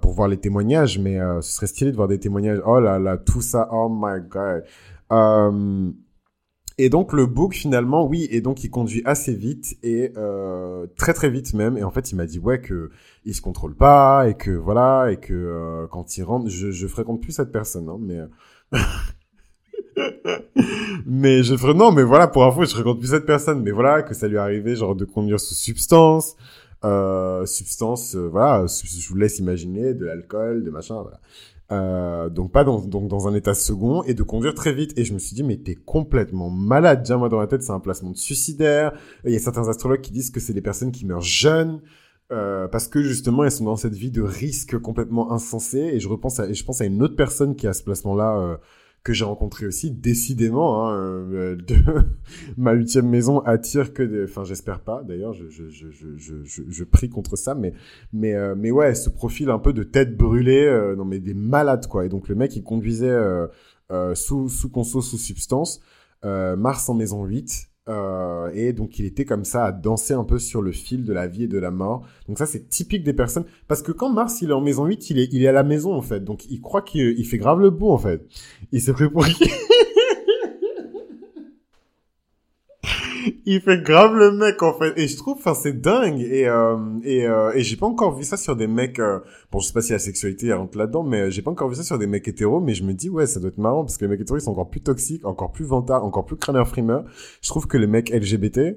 pour 0.00 0.12
voir 0.14 0.26
les 0.26 0.36
témoignages. 0.36 0.98
Mais 0.98 1.20
ce 1.40 1.52
serait 1.52 1.68
stylé 1.68 1.92
de 1.92 1.96
voir 1.96 2.08
des 2.08 2.18
témoignages. 2.18 2.60
Oh 2.66 2.80
là 2.80 2.98
là 2.98 3.16
tout 3.16 3.40
ça 3.40 3.68
oh 3.70 3.88
my 3.88 4.20
god. 4.28 4.64
Euh, 5.12 5.90
et 6.84 6.88
donc 6.88 7.12
le 7.12 7.26
book 7.26 7.54
finalement, 7.54 8.06
oui, 8.06 8.26
et 8.30 8.40
donc 8.40 8.64
il 8.64 8.70
conduit 8.70 9.02
assez 9.04 9.34
vite 9.34 9.76
et 9.82 10.12
euh, 10.16 10.86
très 10.96 11.12
très 11.12 11.30
vite 11.30 11.54
même. 11.54 11.76
Et 11.78 11.84
en 11.84 11.90
fait, 11.90 12.10
il 12.12 12.16
m'a 12.16 12.26
dit 12.26 12.38
ouais 12.38 12.60
que 12.60 12.90
il 13.24 13.34
se 13.34 13.42
contrôle 13.42 13.74
pas 13.74 14.28
et 14.28 14.34
que 14.34 14.50
voilà 14.50 15.10
et 15.12 15.16
que 15.18 15.32
euh, 15.32 15.86
quand 15.90 16.16
il 16.16 16.22
rentre, 16.22 16.48
je, 16.48 16.70
je 16.70 16.86
fréquente 16.86 17.20
plus 17.20 17.32
cette 17.32 17.52
personne, 17.52 17.88
hein, 17.88 17.98
mais 18.00 18.20
mais 21.06 21.42
je 21.42 21.56
ferais 21.56 21.74
non, 21.74 21.92
mais 21.92 22.02
voilà 22.02 22.28
pour 22.28 22.44
info, 22.44 22.64
je 22.64 22.70
fréquente 22.70 22.98
plus 22.98 23.10
cette 23.10 23.26
personne, 23.26 23.62
mais 23.62 23.70
voilà 23.70 24.02
que 24.02 24.14
ça 24.14 24.28
lui 24.28 24.38
arrivait 24.38 24.76
genre 24.76 24.94
de 24.94 25.04
conduire 25.04 25.40
sous 25.40 25.54
substance, 25.54 26.36
euh, 26.84 27.44
substance, 27.44 28.14
euh, 28.16 28.28
voilà, 28.28 28.64
je 28.66 29.08
vous 29.08 29.16
laisse 29.16 29.38
imaginer 29.38 29.92
de 29.92 30.06
l'alcool, 30.06 30.64
de 30.64 30.70
machin, 30.70 31.02
voilà. 31.02 31.20
Euh, 31.72 32.28
donc 32.30 32.50
pas 32.50 32.64
dans, 32.64 32.80
donc 32.80 33.06
dans 33.08 33.28
un 33.28 33.34
état 33.34 33.54
second 33.54 34.02
et 34.02 34.14
de 34.14 34.22
conduire 34.22 34.54
très 34.54 34.72
vite. 34.72 34.98
Et 34.98 35.04
je 35.04 35.14
me 35.14 35.18
suis 35.18 35.34
dit 35.34 35.42
mais 35.42 35.56
t'es 35.56 35.74
complètement 35.74 36.50
malade. 36.50 37.02
Déjà 37.02 37.16
moi 37.16 37.28
dans 37.28 37.40
la 37.40 37.46
tête 37.46 37.62
c'est 37.62 37.72
un 37.72 37.80
placement 37.80 38.10
de 38.10 38.16
suicidaire. 38.16 38.92
Il 39.24 39.32
y 39.32 39.36
a 39.36 39.38
certains 39.38 39.68
astrologues 39.68 40.00
qui 40.00 40.12
disent 40.12 40.30
que 40.30 40.40
c'est 40.40 40.52
des 40.52 40.62
personnes 40.62 40.92
qui 40.92 41.06
meurent 41.06 41.20
jeunes 41.20 41.80
euh, 42.32 42.68
parce 42.68 42.88
que 42.88 43.02
justement 43.02 43.44
elles 43.44 43.52
sont 43.52 43.64
dans 43.64 43.76
cette 43.76 43.94
vie 43.94 44.10
de 44.10 44.22
risque 44.22 44.78
complètement 44.78 45.32
insensé. 45.32 45.78
Et 45.78 46.00
je 46.00 46.08
repense 46.08 46.40
à, 46.40 46.48
et 46.48 46.54
je 46.54 46.64
pense 46.64 46.80
à 46.80 46.86
une 46.86 47.02
autre 47.02 47.16
personne 47.16 47.54
qui 47.54 47.66
a 47.66 47.72
ce 47.72 47.84
placement 47.84 48.14
là 48.14 48.36
euh, 48.36 48.56
que 49.02 49.12
j'ai 49.14 49.24
rencontré 49.24 49.66
aussi, 49.66 49.90
décidément, 49.90 50.86
hein, 50.88 50.94
euh, 51.32 51.56
de 51.56 51.76
ma 52.58 52.72
huitième 52.72 53.08
maison 53.08 53.40
attire 53.40 53.94
que 53.94 54.02
des... 54.02 54.24
Enfin, 54.24 54.44
j'espère 54.44 54.80
pas, 54.80 55.02
d'ailleurs, 55.02 55.32
je, 55.32 55.48
je, 55.48 55.68
je, 55.68 56.34
je, 56.44 56.84
prie 56.84 57.08
contre 57.08 57.36
ça, 57.36 57.54
mais, 57.54 57.72
mais, 58.12 58.34
euh, 58.34 58.54
mais 58.56 58.70
ouais, 58.70 58.94
ce 58.94 59.08
profil 59.08 59.48
un 59.50 59.58
peu 59.58 59.72
de 59.72 59.82
tête 59.82 60.16
brûlée, 60.16 60.66
euh, 60.66 60.96
non 60.96 61.06
mais 61.06 61.18
des 61.18 61.34
malades, 61.34 61.86
quoi. 61.86 62.04
Et 62.04 62.08
donc, 62.08 62.28
le 62.28 62.34
mec, 62.34 62.54
il 62.56 62.62
conduisait 62.62 63.16
sous, 64.14 64.48
sous 64.48 64.70
conso, 64.70 65.00
sous 65.00 65.18
substance, 65.18 65.80
Mars 66.22 66.88
en 66.88 66.94
maison 66.94 67.24
8, 67.24 67.69
Euh, 67.90 68.50
et 68.54 68.72
donc 68.72 68.98
il 68.98 69.04
était 69.04 69.24
comme 69.24 69.44
ça 69.44 69.64
à 69.64 69.72
danser 69.72 70.14
un 70.14 70.22
peu 70.22 70.38
sur 70.38 70.62
le 70.62 70.70
fil 70.70 71.04
de 71.04 71.12
la 71.12 71.26
vie 71.26 71.44
et 71.44 71.48
de 71.48 71.58
la 71.58 71.70
mort. 71.70 72.06
Donc 72.28 72.38
ça 72.38 72.46
c'est 72.46 72.68
typique 72.68 73.02
des 73.02 73.12
personnes 73.12 73.44
parce 73.66 73.82
que 73.82 73.90
quand 73.90 74.10
Mars 74.10 74.40
il 74.42 74.50
est 74.50 74.54
en 74.54 74.60
maison 74.60 74.86
8, 74.86 75.10
il 75.10 75.18
est 75.18 75.28
il 75.32 75.42
est 75.42 75.48
à 75.48 75.52
la 75.52 75.64
maison 75.64 75.92
en 75.92 76.02
fait. 76.02 76.20
Donc 76.20 76.46
il 76.48 76.60
croit 76.60 76.82
qu'il 76.82 77.26
fait 77.26 77.38
grave 77.38 77.60
le 77.60 77.70
beau 77.70 77.90
en 77.90 77.98
fait. 77.98 78.24
Il 78.70 78.80
s'est 78.80 78.92
pris 78.92 79.10
pour 79.10 79.24
il 83.46 83.60
fait 83.60 83.82
grave 83.82 84.14
le 84.14 84.32
mec 84.32 84.62
en 84.62 84.78
fait. 84.78 84.92
Et 84.96 85.08
je 85.08 85.16
trouve 85.16 85.36
enfin 85.38 85.54
c'est 85.54 85.80
dingue. 85.80 86.20
Et 86.20 86.48
euh, 86.48 86.76
et 87.04 87.26
euh, 87.26 87.52
et 87.54 87.62
j'ai 87.62 87.76
pas 87.76 87.86
encore 87.86 88.16
vu 88.16 88.24
ça 88.24 88.36
sur 88.36 88.56
des 88.56 88.66
mecs 88.66 88.98
euh, 88.98 89.20
bon 89.50 89.58
je 89.58 89.66
sais 89.66 89.72
pas 89.72 89.82
si 89.82 89.92
la 89.92 89.98
sexualité 89.98 90.52
rentre 90.52 90.76
là-dedans 90.78 91.02
mais 91.02 91.30
j'ai 91.30 91.42
pas 91.42 91.50
encore 91.50 91.68
vu 91.68 91.74
ça 91.74 91.82
sur 91.82 91.98
des 91.98 92.06
mecs 92.06 92.26
hétéros 92.26 92.60
mais 92.60 92.74
je 92.74 92.84
me 92.84 92.92
dis 92.92 93.08
ouais 93.08 93.26
ça 93.26 93.40
doit 93.40 93.48
être 93.48 93.58
marrant 93.58 93.84
parce 93.84 93.96
que 93.96 94.04
les 94.04 94.10
mecs 94.10 94.20
hétéros 94.20 94.38
ils 94.38 94.42
sont 94.42 94.52
encore 94.52 94.70
plus 94.70 94.80
toxiques 94.80 95.24
encore 95.24 95.52
plus 95.52 95.64
vantards 95.64 96.04
encore 96.04 96.24
plus 96.24 96.36
crâneurs 96.36 96.68
frimeurs. 96.68 97.04
Je 97.42 97.48
trouve 97.48 97.66
que 97.66 97.76
les 97.76 97.86
mecs 97.86 98.10
LGBT 98.10 98.76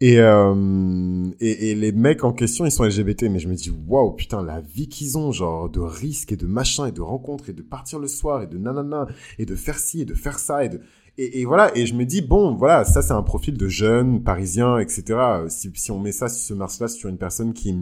et, 0.00 0.18
euh, 0.18 1.24
et, 1.40 1.70
et 1.70 1.74
les 1.74 1.92
mecs 1.92 2.24
en 2.24 2.32
question 2.32 2.66
ils 2.66 2.72
sont 2.72 2.84
LGBT 2.84 3.24
mais 3.24 3.38
je 3.38 3.48
me 3.48 3.54
dis 3.54 3.70
waouh 3.70 4.12
putain 4.12 4.42
la 4.42 4.60
vie 4.60 4.88
qu'ils 4.88 5.16
ont 5.16 5.30
genre 5.30 5.68
de 5.68 5.80
risques 5.80 6.32
et 6.32 6.36
de 6.36 6.46
machin 6.46 6.86
et 6.86 6.92
de 6.92 7.00
rencontres 7.00 7.48
et 7.50 7.52
de 7.52 7.62
partir 7.62 7.98
le 7.98 8.08
soir 8.08 8.42
et 8.42 8.46
de 8.46 8.58
nanana 8.58 9.06
et 9.38 9.46
de 9.46 9.54
faire 9.54 9.78
ci 9.78 10.02
et 10.02 10.04
de 10.04 10.14
faire 10.14 10.38
ça 10.38 10.64
et 10.64 10.68
de 10.68 10.80
et, 11.18 11.40
et, 11.40 11.44
voilà, 11.44 11.76
et 11.76 11.86
je 11.86 11.94
me 11.94 12.04
dis, 12.04 12.22
bon, 12.22 12.54
voilà, 12.54 12.84
ça 12.84 13.02
c'est 13.02 13.12
un 13.12 13.22
profil 13.22 13.56
de 13.56 13.68
jeune, 13.68 14.22
parisien, 14.22 14.78
etc. 14.78 15.04
Si, 15.48 15.70
si 15.74 15.90
on 15.90 15.98
met 16.00 16.12
ça, 16.12 16.28
ce 16.28 16.54
Mars-là 16.54 16.88
sur 16.88 17.08
une 17.08 17.18
personne 17.18 17.52
qui 17.52 17.74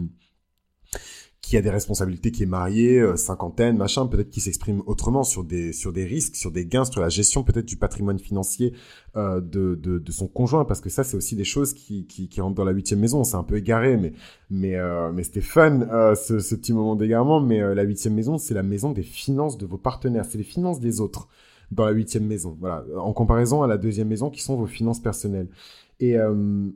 qui 1.41 1.57
a 1.57 1.61
des 1.61 1.69
responsabilités, 1.69 2.31
qui 2.31 2.43
est 2.43 2.45
mariée, 2.45 2.99
euh, 2.99 3.17
cinquantaine, 3.17 3.75
machin, 3.75 4.07
peut-être 4.07 4.29
qui 4.29 4.39
s'exprime 4.39 4.81
autrement 4.85 5.23
sur 5.23 5.43
des 5.43 5.73
sur 5.73 5.91
des 5.91 6.05
risques, 6.05 6.37
sur 6.37 6.51
des 6.51 6.65
gains, 6.65 6.85
sur 6.85 7.01
la 7.01 7.09
gestion 7.09 7.43
peut-être 7.43 7.65
du 7.65 7.75
patrimoine 7.75 8.17
financier 8.17 8.71
euh, 9.17 9.41
de, 9.41 9.75
de, 9.75 9.99
de 9.99 10.11
son 10.13 10.27
conjoint, 10.27 10.63
parce 10.63 10.79
que 10.79 10.89
ça 10.89 11.03
c'est 11.03 11.17
aussi 11.17 11.35
des 11.35 11.43
choses 11.43 11.73
qui, 11.73 12.07
qui, 12.07 12.29
qui 12.29 12.39
rentrent 12.39 12.55
dans 12.55 12.63
la 12.63 12.71
huitième 12.71 13.01
maison. 13.01 13.25
C'est 13.25 13.35
un 13.35 13.43
peu 13.43 13.57
égaré, 13.57 13.97
mais 13.97 14.13
mais 14.49 14.75
euh, 14.77 15.11
mais 15.11 15.23
c'était 15.23 15.41
fun 15.41 15.81
euh, 15.81 16.15
ce, 16.15 16.39
ce 16.39 16.55
petit 16.55 16.71
moment 16.71 16.95
d'égarement. 16.95 17.41
Mais 17.41 17.61
euh, 17.61 17.75
la 17.75 17.83
huitième 17.83 18.13
maison, 18.13 18.37
c'est 18.37 18.53
la 18.53 18.63
maison 18.63 18.91
des 18.91 19.03
finances 19.03 19.57
de 19.57 19.65
vos 19.65 19.77
partenaires, 19.77 20.23
c'est 20.23 20.37
les 20.37 20.45
finances 20.45 20.79
des 20.79 21.01
autres 21.01 21.27
dans 21.73 21.85
la 21.85 21.91
huitième 21.91 22.25
maison. 22.25 22.57
Voilà, 22.59 22.83
en 22.97 23.13
comparaison 23.13 23.63
à 23.63 23.67
la 23.67 23.77
deuxième 23.77 24.07
maison 24.07 24.29
qui 24.29 24.41
sont 24.41 24.55
vos 24.55 24.67
finances 24.67 25.01
personnelles. 25.01 25.47
Et 26.03 26.17
euh, 26.17 26.33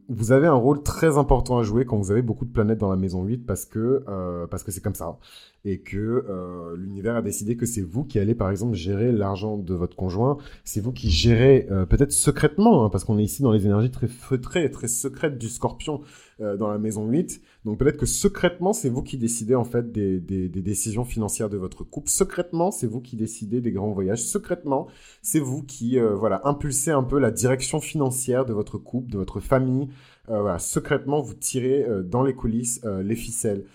vous 0.08 0.32
avez 0.32 0.48
un 0.48 0.54
rôle 0.54 0.84
très 0.84 1.18
important 1.18 1.58
à 1.58 1.64
jouer 1.64 1.84
quand 1.84 1.98
vous 1.98 2.12
avez 2.12 2.22
beaucoup 2.22 2.46
de 2.46 2.52
planètes 2.54 2.78
dans 2.78 2.90
la 2.90 2.96
maison 2.96 3.26
8 3.26 3.46
parce 3.46 3.66
que 3.66 4.06
euh, 4.08 4.48
parce 4.48 4.64
que 4.64 4.72
c'est 4.72 4.80
comme 4.80 4.96
ça 4.96 5.18
et 5.66 5.80
que 5.82 6.24
euh, 6.30 6.78
l'univers 6.78 7.18
a 7.18 7.22
décidé 7.22 7.58
que 7.58 7.66
c'est 7.66 7.82
vous 7.82 8.06
qui 8.06 8.20
allez 8.20 8.36
par 8.36 8.50
exemple 8.50 8.74
gérer 8.76 9.12
l'argent 9.12 9.58
de 9.58 9.74
votre 9.74 9.98
conjoint, 9.98 10.38
c'est 10.64 10.80
vous 10.80 10.94
qui 10.94 11.10
gérez 11.10 11.68
peut-être 11.90 12.14
secrètement 12.14 12.86
hein, 12.86 12.90
parce 12.90 13.04
qu'on 13.04 13.18
est 13.18 13.24
ici 13.24 13.42
dans 13.42 13.52
les 13.52 13.66
énergies 13.66 13.92
très 13.92 14.08
feutrées, 14.08 14.72
très 14.72 14.88
secrètes 14.88 15.38
du 15.38 15.50
Scorpion 15.50 16.00
dans 16.40 16.70
la 16.70 16.78
maison 16.78 17.06
8. 17.08 17.42
Donc 17.66 17.80
peut-être 17.80 17.98
que 17.98 18.06
secrètement, 18.06 18.72
c'est 18.72 18.90
vous 18.90 19.02
qui 19.02 19.18
décidez 19.18 19.56
en 19.56 19.64
fait 19.64 19.92
des, 19.92 20.20
des, 20.20 20.48
décisions 20.50 21.04
financières 21.04 21.50
de 21.50 21.58
votre 21.58 21.84
couple. 21.84 22.10
Secrètement, 22.10 22.70
c'est 22.70 22.86
vous 22.86 23.02
qui 23.02 23.16
décidez 23.16 23.60
des 23.60 23.72
grands 23.72 23.92
voyages. 23.92 24.24
Secrètement, 24.24 24.88
c'est 25.24 25.40
vous 25.40 25.64
qui 25.64 26.00
voilà 26.00 26.42
impulsez 26.46 26.92
un 26.92 27.04
peu 27.04 27.18
la 27.20 27.32
direction 27.32 27.82
financière 27.82 28.46
de 28.46 28.54
votre 28.54 28.78
couple, 28.78 29.17
votre 29.18 29.40
famille. 29.40 29.90
Euh, 30.30 30.42
voilà, 30.42 30.60
secrètement, 30.60 31.22
vous 31.22 31.34
tirez 31.34 31.84
euh, 31.84 32.04
dans 32.04 32.24
les 32.24 32.34
coulisses 32.34 32.82
euh, 32.86 33.04
les 33.04 33.16
ficelles. 33.16 33.66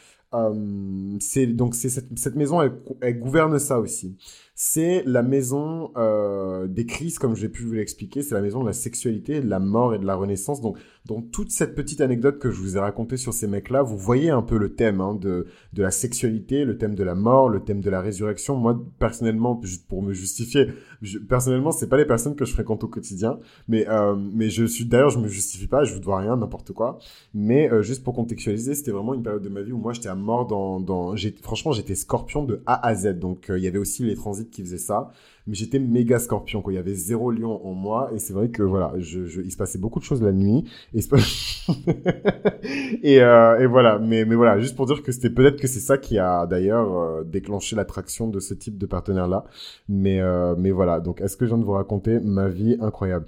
c'est 1.21 1.47
donc 1.47 1.75
cette, 1.75 2.37
maison, 2.37 2.63
elle 3.03 3.19
gouverne 3.19 3.59
ça 3.59 3.79
aussi 3.79 4.17
c'est 4.65 5.03
la 5.07 5.25
maison 5.25 5.91
euh, 5.97 6.69
des 6.69 6.87
crises, 6.87 7.19
comme 7.19 7.35
j'ai 7.35 7.49
pu 7.49 7.65
vous 7.65 7.73
l'expliquer. 7.73 8.23
C'est 8.23 8.37
la 8.37 8.41
maison 8.41 8.61
de 8.61 8.67
la 8.69 8.73
sexualité, 8.73 9.41
de 9.41 9.49
la 9.49 9.59
mort 9.59 9.93
et 9.93 9.99
de 9.99 10.07
la 10.07 10.15
renaissance. 10.15 10.61
Donc, 10.61 10.79
dans 11.05 11.21
toute 11.21 11.51
cette 11.51 11.75
petite 11.75 12.01
anecdote 12.01 12.39
que 12.39 12.53
je 12.53 12.61
vous 12.61 12.77
ai 12.77 12.81
racontée 12.81 13.17
sur 13.17 13.35
ces 13.35 13.49
mecs-là, 13.49 13.83
vous 13.83 13.99
voyez 13.99 14.31
un 14.31 14.41
peu 14.41 14.57
le 14.57 14.77
thème 14.77 15.01
hein, 15.01 15.17
de, 15.21 15.47
de 15.73 15.83
la 15.83 15.91
sexualité, 15.91 16.65
le 16.65 16.79
thème 16.79 16.95
de 16.95 17.03
la 17.03 17.17
mort, 17.17 17.49
le 17.49 17.59
thème 17.59 17.81
de 17.81 17.91
la 17.91 18.01
résurrection. 18.01 18.55
Moi, 18.55 18.81
personnellement, 19.01 19.61
juste 19.65 19.89
pour 19.89 20.01
me 20.01 20.13
justifier, 20.13 20.69
je, 21.01 21.19
personnellement, 21.19 21.73
c'est 21.73 21.89
pas 21.89 21.97
les 21.97 22.07
personnes 22.07 22.37
que 22.37 22.45
je 22.45 22.53
fréquente 22.53 22.85
au 22.85 22.89
quotidien, 22.89 23.41
mais 23.67 23.89
euh, 23.89 24.15
mais 24.15 24.49
je 24.49 24.65
suis 24.65 24.85
d'ailleurs, 24.85 25.11
je 25.11 25.19
me 25.19 25.27
justifie 25.27 25.67
pas, 25.67 25.83
je 25.83 25.93
vous 25.93 25.99
dois 25.99 26.19
rien, 26.19 26.37
n'importe 26.37 26.71
quoi. 26.71 27.01
Mais 27.35 27.69
euh, 27.69 27.83
juste 27.83 28.05
pour 28.05 28.15
contextualiser, 28.15 28.77
c'était 28.77 28.93
vraiment 28.93 29.15
une 29.15 29.25
période 29.25 29.43
de 29.43 29.49
ma 29.49 29.63
vie 29.63 29.73
où 29.73 29.79
moi, 29.79 29.93
j'étais 29.93 30.09
à 30.09 30.15
mort 30.15 30.47
dans 30.47 30.79
dans. 30.79 31.17
Franchement, 31.43 31.73
j'étais 31.73 31.97
scorpion 31.97 32.45
de 32.45 32.63
A 32.67 32.87
à 32.87 32.95
Z. 32.95 33.19
Donc, 33.19 33.47
il 33.49 33.61
y 33.65 33.67
avait 33.67 33.79
aussi 33.79 34.05
les 34.05 34.15
transits 34.15 34.52
qui 34.53 34.63
faisait 34.63 34.79
ça. 34.79 35.11
Mais 35.47 35.55
j'étais 35.55 35.81
méga 35.81 36.21
scorpion, 36.21 36.63
quoi. 36.63 36.73
Il 36.73 36.77
y 36.77 36.79
avait 36.79 36.95
zéro 36.95 37.33
lion 37.33 37.61
en 37.67 37.75
moi. 37.75 38.11
Et 38.15 38.19
c'est 38.19 38.33
vrai 38.33 38.51
que, 38.51 38.63
voilà, 38.63 38.93
il 38.97 39.51
se 39.51 39.57
passait 39.57 39.79
beaucoup 39.79 39.99
de 39.99 40.05
choses 40.05 40.23
la 40.23 40.33
nuit. 40.33 40.65
Et, 40.95 41.01
euh, 43.21 43.69
voilà. 43.69 43.99
Mais, 43.99 44.25
mais 44.25 44.37
voilà, 44.37 44.61
juste 44.61 44.77
pour 44.77 44.87
dire 44.87 45.03
que 45.03 45.11
c'était 45.11 45.31
peut-être 45.31 45.61
que 45.61 45.67
c'est 45.67 45.81
ça 45.81 45.99
qui 45.99 46.19
a 46.19 46.47
d'ailleurs 46.47 46.97
euh, 46.97 47.25
déclenché 47.25 47.75
l'attraction 47.75 48.29
de 48.29 48.39
ce 48.39 48.55
type 48.55 48.79
de 48.79 48.87
partenaire-là. 48.87 49.45
Mais, 49.89 50.21
euh, 50.21 50.55
mais 50.57 50.71
voilà. 50.71 51.01
Donc, 51.01 51.21
est-ce 51.21 51.37
que 51.37 51.45
je 51.45 51.51
viens 51.51 51.59
de 51.59 51.65
vous 51.65 51.73
raconter 51.73 52.21
ma 52.21 52.49
vie 52.49 52.77
incroyable? 52.81 53.27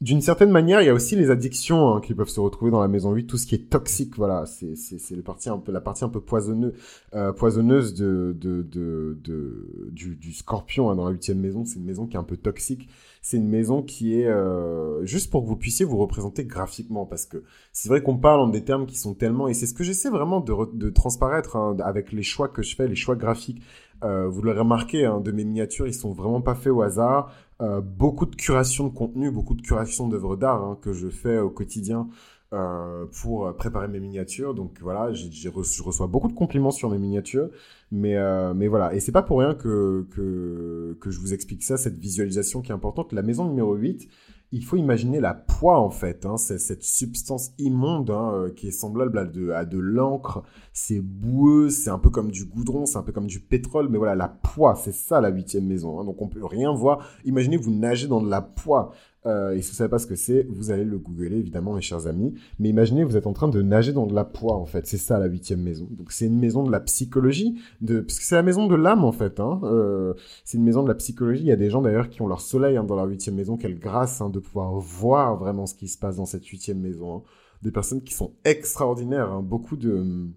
D'une 0.00 0.22
certaine 0.22 0.50
manière, 0.50 0.80
il 0.80 0.86
y 0.86 0.88
a 0.88 0.94
aussi 0.94 1.14
les 1.14 1.28
addictions 1.28 1.96
hein, 1.96 2.00
qui 2.00 2.14
peuvent 2.14 2.30
se 2.30 2.40
retrouver 2.40 2.70
dans 2.70 2.80
la 2.80 2.88
maison 2.88 3.12
8, 3.12 3.26
tout 3.26 3.36
ce 3.36 3.46
qui 3.46 3.54
est 3.54 3.68
toxique, 3.68 4.16
voilà, 4.16 4.46
c'est 4.46 4.74
c'est 4.74 5.14
le 5.14 5.20
parti 5.20 5.50
un 5.50 5.58
peu 5.58 5.72
la 5.72 5.82
partie 5.82 6.04
un 6.04 6.08
peu 6.08 6.22
poisonneuse 6.22 6.72
euh, 7.14 7.34
poisonneuse 7.34 7.92
de 7.92 8.34
de 8.40 8.62
de, 8.62 9.18
de 9.22 9.90
du, 9.92 10.16
du 10.16 10.32
scorpion 10.32 10.88
hein, 10.88 10.96
dans 10.96 11.04
la 11.04 11.10
huitième 11.10 11.38
maison, 11.38 11.66
c'est 11.66 11.78
une 11.78 11.84
maison 11.84 12.06
qui 12.06 12.16
est 12.16 12.18
un 12.18 12.24
peu 12.24 12.38
toxique, 12.38 12.88
c'est 13.20 13.36
une 13.36 13.48
maison 13.48 13.82
qui 13.82 14.18
est 14.18 14.26
euh, 14.26 15.04
juste 15.04 15.30
pour 15.30 15.42
que 15.42 15.48
vous 15.48 15.56
puissiez 15.56 15.84
vous 15.84 15.98
représenter 15.98 16.46
graphiquement 16.46 17.04
parce 17.04 17.26
que 17.26 17.42
c'est 17.74 17.90
vrai 17.90 18.02
qu'on 18.02 18.16
parle 18.16 18.40
en 18.40 18.48
des 18.48 18.64
termes 18.64 18.86
qui 18.86 18.96
sont 18.96 19.12
tellement 19.12 19.48
et 19.48 19.54
c'est 19.54 19.66
ce 19.66 19.74
que 19.74 19.84
j'essaie 19.84 20.08
vraiment 20.08 20.40
de, 20.40 20.54
de 20.72 20.88
transparaître 20.88 21.56
hein, 21.56 21.76
avec 21.84 22.10
les 22.12 22.22
choix 22.22 22.48
que 22.48 22.62
je 22.62 22.74
fais, 22.74 22.88
les 22.88 22.96
choix 22.96 23.16
graphiques. 23.16 23.60
Euh, 24.02 24.26
vous 24.28 24.40
l'aurez 24.40 24.60
remarqué, 24.60 25.04
hein, 25.04 25.20
de 25.20 25.30
mes 25.30 25.44
miniatures, 25.44 25.86
ils 25.86 25.92
sont 25.92 26.12
vraiment 26.12 26.40
pas 26.40 26.54
faits 26.54 26.72
au 26.72 26.80
hasard. 26.80 27.34
Euh, 27.60 27.80
beaucoup 27.80 28.26
de 28.26 28.34
curation 28.34 28.88
de 28.88 28.94
contenu, 28.94 29.30
beaucoup 29.30 29.54
de 29.54 29.60
curation 29.60 30.08
d'œuvres 30.08 30.36
d'art 30.36 30.62
hein, 30.62 30.78
que 30.80 30.92
je 30.92 31.08
fais 31.08 31.38
au 31.38 31.50
quotidien 31.50 32.08
euh, 32.54 33.04
pour 33.20 33.54
préparer 33.56 33.86
mes 33.86 34.00
miniatures. 34.00 34.54
Donc 34.54 34.78
voilà, 34.80 35.12
j'ai 35.12 35.48
reçu, 35.50 35.78
je 35.78 35.82
reçois 35.82 36.06
beaucoup 36.06 36.28
de 36.28 36.32
compliments 36.32 36.70
sur 36.70 36.88
mes 36.90 36.98
miniatures, 36.98 37.50
mais 37.92 38.16
euh, 38.16 38.54
mais 38.54 38.66
voilà. 38.66 38.94
Et 38.94 39.00
c'est 39.00 39.12
pas 39.12 39.22
pour 39.22 39.40
rien 39.40 39.54
que, 39.54 40.06
que 40.10 40.96
que 41.00 41.10
je 41.10 41.20
vous 41.20 41.34
explique 41.34 41.62
ça, 41.62 41.76
cette 41.76 41.98
visualisation 41.98 42.62
qui 42.62 42.70
est 42.72 42.74
importante. 42.74 43.12
La 43.12 43.22
maison 43.22 43.44
numéro 43.44 43.74
8, 43.74 44.08
il 44.52 44.64
faut 44.64 44.76
imaginer 44.76 45.20
la 45.20 45.34
poix 45.34 45.78
en 45.78 45.90
fait, 45.90 46.26
hein, 46.26 46.36
c'est 46.36 46.58
cette 46.58 46.82
substance 46.82 47.52
immonde 47.58 48.10
hein, 48.10 48.32
euh, 48.34 48.50
qui 48.50 48.68
est 48.68 48.72
semblable 48.72 49.18
à 49.18 49.24
de, 49.24 49.50
à 49.50 49.64
de 49.64 49.78
l'encre, 49.78 50.42
c'est 50.72 51.00
boueux, 51.00 51.70
c'est 51.70 51.90
un 51.90 51.98
peu 51.98 52.10
comme 52.10 52.30
du 52.30 52.46
goudron, 52.46 52.84
c'est 52.84 52.98
un 52.98 53.02
peu 53.02 53.12
comme 53.12 53.28
du 53.28 53.40
pétrole, 53.40 53.88
mais 53.88 53.98
voilà, 53.98 54.16
la 54.16 54.28
poix, 54.28 54.74
c'est 54.74 54.92
ça 54.92 55.20
la 55.20 55.28
huitième 55.28 55.66
maison, 55.66 56.00
hein, 56.00 56.04
donc 56.04 56.20
on 56.20 56.28
peut 56.28 56.44
rien 56.44 56.72
voir. 56.72 57.06
Imaginez 57.24 57.56
vous 57.56 57.70
nagez 57.70 58.08
dans 58.08 58.20
de 58.20 58.28
la 58.28 58.40
poix, 58.40 58.90
euh, 59.26 59.52
et 59.52 59.60
si 59.60 59.70
vous 59.70 59.76
savez 59.76 59.90
pas 59.90 59.98
ce 59.98 60.06
que 60.06 60.14
c'est, 60.14 60.46
vous 60.48 60.70
allez 60.70 60.84
le 60.84 60.98
googler 60.98 61.36
évidemment, 61.36 61.74
mes 61.74 61.82
chers 61.82 62.06
amis. 62.06 62.34
Mais 62.58 62.68
imaginez, 62.68 63.04
vous 63.04 63.16
êtes 63.16 63.26
en 63.26 63.32
train 63.32 63.48
de 63.48 63.60
nager 63.60 63.92
dans 63.92 64.06
de 64.06 64.14
la 64.14 64.24
poix 64.24 64.56
en 64.56 64.66
fait. 64.66 64.86
C'est 64.86 64.98
ça 64.98 65.18
la 65.18 65.26
huitième 65.26 65.60
maison. 65.60 65.88
Donc 65.90 66.12
c'est 66.12 66.26
une 66.26 66.38
maison 66.38 66.62
de 66.64 66.72
la 66.72 66.80
psychologie, 66.80 67.60
de 67.80 68.00
parce 68.00 68.18
que 68.18 68.24
c'est 68.24 68.34
la 68.34 68.42
maison 68.42 68.66
de 68.66 68.74
l'âme 68.74 69.04
en 69.04 69.12
fait. 69.12 69.40
Hein. 69.40 69.60
Euh, 69.64 70.14
c'est 70.44 70.58
une 70.58 70.64
maison 70.64 70.82
de 70.82 70.88
la 70.88 70.94
psychologie. 70.94 71.42
Il 71.42 71.48
y 71.48 71.52
a 71.52 71.56
des 71.56 71.70
gens 71.70 71.82
d'ailleurs 71.82 72.08
qui 72.08 72.22
ont 72.22 72.28
leur 72.28 72.40
soleil 72.40 72.76
hein, 72.76 72.84
dans 72.84 72.96
leur 72.96 73.06
huitième 73.06 73.34
maison. 73.34 73.56
Quelle 73.56 73.78
grâce 73.78 74.20
hein, 74.20 74.30
de 74.30 74.38
pouvoir 74.38 74.72
voir 74.78 75.36
vraiment 75.36 75.66
ce 75.66 75.74
qui 75.74 75.88
se 75.88 75.98
passe 75.98 76.16
dans 76.16 76.26
cette 76.26 76.46
huitième 76.46 76.80
maison. 76.80 77.16
Hein. 77.16 77.22
Des 77.62 77.70
personnes 77.70 78.02
qui 78.02 78.14
sont 78.14 78.32
extraordinaires. 78.44 79.42
Beaucoup 79.42 79.76
de, 79.76 80.30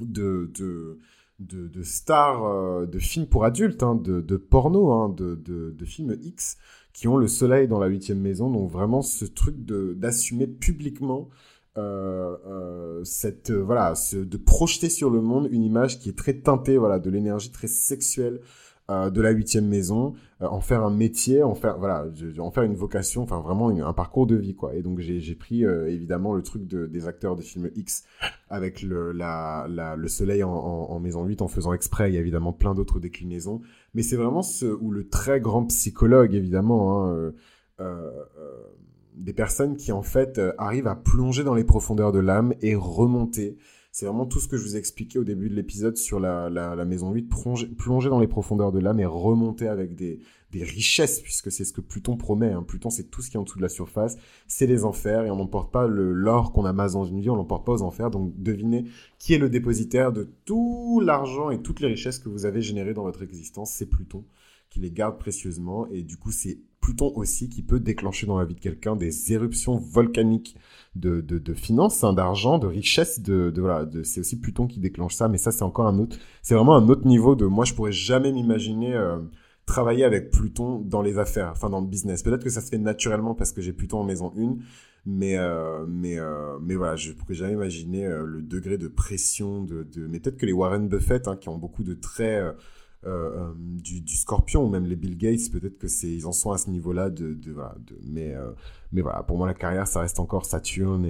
de 0.00 0.98
de, 1.40 1.82
stars 1.82 2.44
euh, 2.44 2.86
de 2.86 2.98
films 2.98 3.26
pour 3.26 3.44
adultes, 3.44 3.82
hein, 3.82 3.94
de, 3.94 4.36
porno, 4.36 4.92
hein, 4.92 5.14
de, 5.16 5.84
films 5.84 6.16
X 6.22 6.56
qui 6.92 7.08
ont 7.08 7.16
le 7.16 7.26
soleil 7.26 7.66
dans 7.66 7.80
la 7.80 7.88
huitième 7.88 8.20
maison. 8.20 8.50
Donc 8.50 8.70
vraiment 8.70 9.02
ce 9.02 9.24
truc 9.24 9.56
d'assumer 9.64 10.46
publiquement 10.46 11.28
euh, 11.76 12.36
euh, 12.46 13.04
cette 13.04 13.50
voilà, 13.50 13.96
ce, 13.96 14.16
de 14.16 14.36
projeter 14.36 14.88
sur 14.88 15.10
le 15.10 15.20
monde 15.20 15.48
une 15.50 15.64
image 15.64 15.98
qui 15.98 16.08
est 16.08 16.16
très 16.16 16.34
teintée, 16.34 16.76
voilà, 16.76 17.00
de 17.00 17.10
l'énergie 17.10 17.50
très 17.50 17.66
sexuelle 17.66 18.40
euh, 18.90 19.10
de 19.10 19.20
la 19.20 19.30
huitième 19.30 19.66
maison, 19.66 20.14
euh, 20.42 20.46
en 20.46 20.60
faire 20.60 20.82
un 20.82 20.90
métier, 20.90 21.42
en 21.42 21.54
faire 21.54 21.78
voilà, 21.78 22.06
en 22.38 22.50
faire 22.50 22.64
une 22.64 22.74
vocation, 22.74 23.22
enfin 23.22 23.40
vraiment 23.40 23.68
un 23.70 23.92
parcours 23.92 24.26
de 24.26 24.36
vie 24.36 24.54
quoi. 24.54 24.74
Et 24.74 24.82
donc 24.82 25.00
j'ai 25.00 25.34
pris 25.34 25.64
évidemment 25.64 26.34
le 26.34 26.42
truc 26.42 26.66
de, 26.66 26.86
des 26.86 27.06
acteurs 27.08 27.36
de 27.36 27.42
films 27.42 27.70
X 27.74 28.04
avec 28.48 28.82
le 28.82 30.08
soleil 30.08 30.42
en, 30.42 31.00
maison 31.00 31.24
8 31.24 31.42
en 31.42 31.48
faisant 31.48 31.72
exprès. 31.72 32.10
Il 32.10 32.14
y 32.14 32.18
a 32.18 32.20
évidemment 32.20 32.52
plein 32.52 32.74
d'autres 32.74 33.00
déclinaisons 33.00 33.60
mais 33.94 34.02
c'est 34.02 34.16
vraiment 34.16 34.42
ce 34.42 34.66
où 34.66 34.90
le 34.90 35.08
très 35.08 35.40
grand 35.40 35.64
psychologue, 35.66 36.34
évidemment, 36.34 37.04
hein, 37.04 37.14
euh, 37.14 37.32
euh, 37.80 38.10
des 39.16 39.32
personnes 39.32 39.76
qui 39.76 39.92
en 39.92 40.02
fait 40.02 40.38
euh, 40.38 40.52
arrivent 40.58 40.88
à 40.88 40.96
plonger 40.96 41.44
dans 41.44 41.54
les 41.54 41.64
profondeurs 41.64 42.10
de 42.10 42.18
l'âme 42.18 42.52
et 42.62 42.74
remonter 42.74 43.56
C'est 43.94 44.06
vraiment 44.06 44.26
tout 44.26 44.40
ce 44.40 44.48
que 44.48 44.56
je 44.56 44.64
vous 44.64 44.74
ai 44.74 44.78
expliqué 44.80 45.20
au 45.20 45.24
début 45.24 45.48
de 45.48 45.54
l'épisode 45.54 45.96
sur 45.96 46.18
la, 46.18 46.50
la, 46.50 46.84
maison 46.84 47.12
8, 47.12 47.28
plonger, 47.28 48.08
dans 48.08 48.18
les 48.18 48.26
profondeurs 48.26 48.72
de 48.72 48.80
l'âme 48.80 48.98
et 48.98 49.04
remonter 49.04 49.68
avec 49.68 49.94
des, 49.94 50.18
des 50.50 50.64
richesses, 50.64 51.20
puisque 51.20 51.52
c'est 51.52 51.64
ce 51.64 51.72
que 51.72 51.80
Pluton 51.80 52.16
promet. 52.16 52.50
Hein. 52.50 52.64
Pluton, 52.66 52.90
c'est 52.90 53.04
tout 53.04 53.22
ce 53.22 53.30
qui 53.30 53.36
est 53.36 53.38
en 53.38 53.44
dessous 53.44 53.58
de 53.58 53.62
la 53.62 53.68
surface, 53.68 54.16
c'est 54.48 54.66
les 54.66 54.84
enfers, 54.84 55.26
et 55.26 55.30
on 55.30 55.36
n'emporte 55.36 55.70
pas 55.70 55.86
l'or 55.86 56.52
qu'on 56.52 56.64
amasse 56.64 56.94
dans 56.94 57.04
une 57.04 57.20
vie, 57.20 57.30
on 57.30 57.36
l'emporte 57.36 57.64
pas 57.64 57.70
aux 57.70 57.82
enfers. 57.82 58.10
Donc 58.10 58.32
devinez 58.36 58.86
qui 59.20 59.32
est 59.32 59.38
le 59.38 59.48
dépositaire 59.48 60.12
de 60.12 60.28
tout 60.44 61.00
l'argent 61.00 61.50
et 61.50 61.62
toutes 61.62 61.78
les 61.78 61.86
richesses 61.86 62.18
que 62.18 62.28
vous 62.28 62.46
avez 62.46 62.62
générées 62.62 62.94
dans 62.94 63.04
votre 63.04 63.22
existence, 63.22 63.70
c'est 63.70 63.86
Pluton 63.86 64.24
qui 64.70 64.80
les 64.80 64.90
garde 64.90 65.18
précieusement, 65.18 65.86
et 65.86 66.02
du 66.02 66.16
coup 66.16 66.32
c'est 66.32 66.58
Pluton 66.84 67.12
aussi 67.16 67.48
qui 67.48 67.62
peut 67.62 67.80
déclencher 67.80 68.26
dans 68.26 68.38
la 68.38 68.44
vie 68.44 68.54
de 68.54 68.60
quelqu'un 68.60 68.94
des 68.94 69.32
éruptions 69.32 69.78
volcaniques 69.78 70.54
de, 70.96 71.22
de, 71.22 71.54
finances, 71.54 72.04
hein, 72.04 72.12
d'argent, 72.12 72.58
de 72.58 72.66
richesse, 72.66 73.20
de, 73.20 73.52
voilà, 73.56 73.88
c'est 74.02 74.20
aussi 74.20 74.38
Pluton 74.38 74.66
qui 74.66 74.80
déclenche 74.80 75.14
ça, 75.14 75.28
mais 75.28 75.38
ça 75.38 75.50
c'est 75.50 75.62
encore 75.62 75.86
un 75.86 75.98
autre, 75.98 76.18
c'est 76.42 76.54
vraiment 76.54 76.76
un 76.76 76.86
autre 76.90 77.06
niveau 77.06 77.36
de 77.36 77.46
moi 77.46 77.64
je 77.64 77.72
pourrais 77.72 77.90
jamais 77.90 78.32
m'imaginer 78.32 78.94
euh, 78.94 79.16
travailler 79.64 80.04
avec 80.04 80.30
Pluton 80.30 80.78
dans 80.78 81.00
les 81.00 81.18
affaires, 81.18 81.52
enfin 81.52 81.70
dans 81.70 81.80
le 81.80 81.86
business. 81.86 82.22
Peut-être 82.22 82.44
que 82.44 82.50
ça 82.50 82.60
se 82.60 82.68
fait 82.68 82.78
naturellement 82.78 83.34
parce 83.34 83.52
que 83.52 83.62
j'ai 83.62 83.72
Pluton 83.72 84.00
en 84.00 84.04
maison 84.04 84.30
1, 84.36 84.56
mais 85.06 85.38
euh, 85.38 85.86
mais 85.88 86.18
euh, 86.18 86.58
mais 86.60 86.74
voilà, 86.74 86.96
je 86.96 87.12
pourrais 87.12 87.32
jamais 87.32 87.54
imaginer 87.54 88.06
le 88.06 88.42
degré 88.42 88.76
de 88.76 88.88
pression 88.88 89.62
de, 89.62 89.84
de... 89.84 90.06
mais 90.06 90.20
peut-être 90.20 90.36
que 90.36 90.44
les 90.44 90.52
Warren 90.52 90.86
Buffett 90.86 91.28
hein, 91.28 91.36
qui 91.36 91.48
ont 91.48 91.56
beaucoup 91.56 91.82
de 91.82 91.94
traits 91.94 92.44
euh, 93.06 93.50
euh, 93.50 93.52
du, 93.56 94.16
scorpion 94.16 94.64
ou 94.64 94.68
même 94.68 94.86
les 94.86 94.96
Bill 94.96 95.16
Gates, 95.16 95.50
peut-être 95.52 95.78
que 95.78 95.88
c'est 95.88 96.08
ils 96.08 96.26
en 96.26 96.32
sont 96.32 96.52
à 96.52 96.58
ce 96.58 96.70
niveau-là 96.70 97.10
de, 97.10 97.34
de, 97.34 97.54
mais 98.06 98.34
euh, 98.34 98.50
mais 98.92 99.02
voilà, 99.02 99.22
pour 99.22 99.36
moi 99.36 99.46
la 99.46 99.54
carrière 99.54 99.86
ça 99.86 100.00
reste 100.00 100.20
encore 100.20 100.46
Saturne 100.46 101.04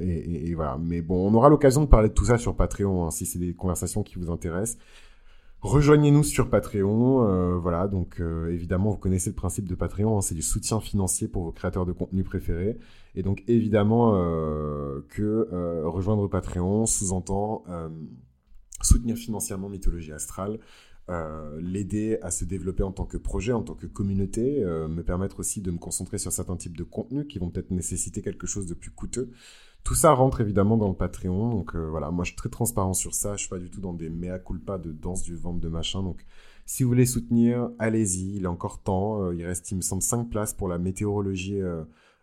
et, 0.00 0.54
voilà. 0.54 0.78
Mais 0.78 1.02
bon, 1.02 1.28
on 1.28 1.34
aura 1.34 1.48
l'occasion 1.48 1.82
de 1.82 1.86
parler 1.86 2.08
de 2.08 2.14
tout 2.14 2.26
ça 2.26 2.38
sur 2.38 2.54
Patreon 2.54 3.06
hein, 3.06 3.10
si 3.10 3.26
c'est 3.26 3.38
des 3.38 3.54
conversations 3.54 4.02
qui 4.02 4.18
vous 4.18 4.30
intéressent. 4.30 4.78
Rejoignez-nous 5.60 6.24
sur 6.24 6.50
Patreon, 6.50 7.58
voilà. 7.58 7.88
Donc 7.88 8.20
évidemment, 8.48 8.90
vous 8.90 8.98
connaissez 8.98 9.30
le 9.30 9.36
principe 9.36 9.68
de 9.68 9.74
Patreon, 9.74 10.18
hein, 10.18 10.20
c'est 10.20 10.34
du 10.34 10.42
soutien 10.42 10.80
financier 10.80 11.28
pour 11.28 11.44
vos 11.44 11.52
créateurs 11.52 11.86
de 11.86 11.92
contenu 11.92 12.24
préférés. 12.24 12.78
Et 13.14 13.22
donc 13.22 13.42
évidemment 13.48 14.12
que 15.08 15.84
rejoindre 15.84 16.28
Patreon 16.28 16.86
sous-entend 16.86 17.64
soutenir 18.82 19.16
financièrement 19.16 19.68
Mythologie 19.68 20.12
Astrale. 20.12 20.58
Euh, 21.10 21.60
l'aider 21.60 22.18
à 22.22 22.30
se 22.30 22.44
développer 22.44 22.84
en 22.84 22.92
tant 22.92 23.06
que 23.06 23.16
projet, 23.16 23.52
en 23.52 23.62
tant 23.62 23.74
que 23.74 23.86
communauté, 23.86 24.62
euh, 24.62 24.86
me 24.86 25.02
permettre 25.02 25.40
aussi 25.40 25.60
de 25.60 25.72
me 25.72 25.78
concentrer 25.78 26.16
sur 26.16 26.30
certains 26.30 26.56
types 26.56 26.76
de 26.76 26.84
contenus 26.84 27.26
qui 27.28 27.40
vont 27.40 27.50
peut-être 27.50 27.72
nécessiter 27.72 28.22
quelque 28.22 28.46
chose 28.46 28.66
de 28.66 28.74
plus 28.74 28.92
coûteux. 28.92 29.32
Tout 29.82 29.96
ça 29.96 30.12
rentre 30.12 30.40
évidemment 30.40 30.76
dans 30.76 30.86
le 30.86 30.94
Patreon, 30.94 31.50
donc 31.50 31.74
euh, 31.74 31.88
voilà, 31.90 32.12
moi 32.12 32.24
je 32.24 32.30
suis 32.30 32.36
très 32.36 32.50
transparent 32.50 32.94
sur 32.94 33.14
ça, 33.14 33.34
je 33.34 33.40
suis 33.40 33.48
pas 33.48 33.58
du 33.58 33.68
tout 33.68 33.80
dans 33.80 33.92
des 33.92 34.10
mea 34.10 34.38
culpa 34.38 34.78
de 34.78 34.92
danse 34.92 35.24
du 35.24 35.34
ventre 35.34 35.58
de 35.58 35.68
machin, 35.68 36.04
donc 36.04 36.24
si 36.66 36.84
vous 36.84 36.90
voulez 36.90 37.06
soutenir, 37.06 37.70
allez-y, 37.80 38.36
il 38.36 38.44
est 38.44 38.46
encore 38.46 38.80
temps, 38.80 39.32
il 39.32 39.44
reste 39.44 39.72
il 39.72 39.78
me 39.78 39.80
semble 39.80 40.02
5 40.02 40.30
places 40.30 40.54
pour 40.54 40.68
la 40.68 40.78
météorologie 40.78 41.58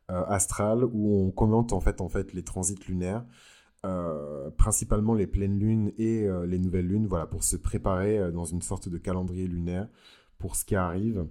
astrale 0.07 0.85
où 0.85 1.25
on 1.27 1.31
commente 1.31 1.73
en 1.73 1.81
fait 1.81 1.99
en 1.99 2.07
fait 2.07 2.31
les 2.33 2.43
transits 2.43 2.79
lunaires. 2.87 3.25
Euh, 3.85 4.49
principalement 4.57 5.13
les 5.13 5.25
pleines 5.25 5.57
lunes 5.57 5.93
et 5.97 6.27
euh, 6.27 6.45
les 6.45 6.59
nouvelles 6.59 6.87
lunes, 6.87 7.07
voilà, 7.07 7.25
pour 7.25 7.45
se 7.45 7.55
préparer 7.55 8.19
euh, 8.19 8.29
dans 8.29 8.43
une 8.43 8.61
sorte 8.61 8.89
de 8.89 8.97
calendrier 8.97 9.47
lunaire 9.47 9.87
pour 10.37 10.57
ce 10.57 10.65
qui 10.65 10.75
arrive. 10.75 11.25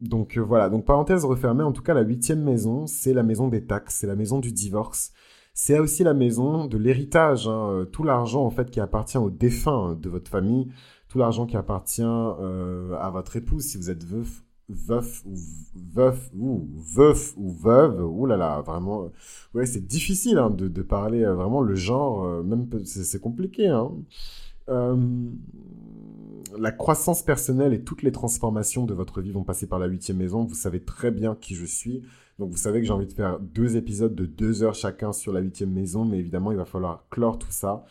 donc 0.00 0.38
voilà, 0.38 0.68
donc 0.68 0.86
parenthèse 0.86 1.24
refermée, 1.24 1.62
en 1.62 1.70
tout 1.70 1.82
cas 1.82 1.94
la 1.94 2.00
huitième 2.00 2.42
maison, 2.42 2.88
c'est 2.88 3.14
la 3.14 3.22
maison 3.22 3.46
des 3.46 3.64
taxes, 3.64 3.96
c'est 4.00 4.08
la 4.08 4.16
maison 4.16 4.40
du 4.40 4.50
divorce. 4.50 5.12
C'est 5.54 5.78
aussi 5.78 6.02
la 6.02 6.14
maison 6.14 6.66
de 6.66 6.78
l'héritage, 6.78 7.46
hein, 7.46 7.86
tout 7.92 8.02
l'argent 8.02 8.44
en 8.44 8.50
fait 8.50 8.70
qui 8.72 8.80
appartient 8.80 9.18
aux 9.18 9.30
défunts 9.30 9.94
de 9.94 10.08
votre 10.08 10.30
famille, 10.30 10.72
tout 11.08 11.18
l'argent 11.18 11.46
qui 11.46 11.56
appartient 11.56 12.02
à 12.02 13.10
votre 13.12 13.36
épouse 13.36 13.64
si 13.66 13.76
vous 13.76 13.90
êtes 13.90 14.04
veuf 14.04 14.42
veuf 14.72 15.24
ou 15.26 15.34
veuf 15.94 16.30
ou 16.36 16.68
veuf 16.94 17.34
ou 17.36 17.50
veuve. 17.50 18.04
Ouh 18.04 18.26
là 18.26 18.36
là, 18.36 18.60
vraiment. 18.60 19.10
Ouais, 19.54 19.66
c'est 19.66 19.86
difficile 19.86 20.38
hein, 20.38 20.50
de, 20.50 20.82
parler 20.82 21.24
euh, 21.24 21.34
vraiment 21.34 21.60
le 21.60 21.74
genre. 21.74 22.24
Euh, 22.24 22.42
même 22.42 22.68
c'est 22.84 23.20
compliqué. 23.20 23.68
Hein. 23.68 23.90
Euh, 24.68 24.96
la 26.58 26.72
croissance 26.72 27.22
personnelle 27.22 27.72
et 27.72 27.82
toutes 27.82 28.02
les 28.02 28.12
transformations 28.12 28.84
de 28.84 28.94
votre 28.94 29.20
vie 29.20 29.30
vont 29.30 29.44
passer 29.44 29.66
par 29.66 29.78
la 29.78 29.86
huitième 29.86 30.18
maison. 30.18 30.44
Vous 30.44 30.54
savez 30.54 30.80
très 30.80 31.10
bien 31.10 31.34
qui 31.34 31.54
je 31.54 31.66
suis. 31.66 32.02
Donc 32.38 32.50
vous 32.50 32.56
savez 32.56 32.80
que 32.80 32.86
j'ai 32.86 32.92
envie 32.92 33.06
de 33.06 33.12
faire 33.12 33.38
deux 33.38 33.76
épisodes 33.76 34.14
de 34.14 34.24
deux 34.24 34.62
heures 34.62 34.74
chacun 34.74 35.12
sur 35.12 35.32
la 35.32 35.40
huitième 35.40 35.72
maison, 35.72 36.06
mais 36.06 36.18
évidemment 36.18 36.52
il 36.52 36.56
va 36.56 36.64
falloir 36.64 37.04
clore 37.10 37.38
tout 37.38 37.50
ça. 37.50 37.84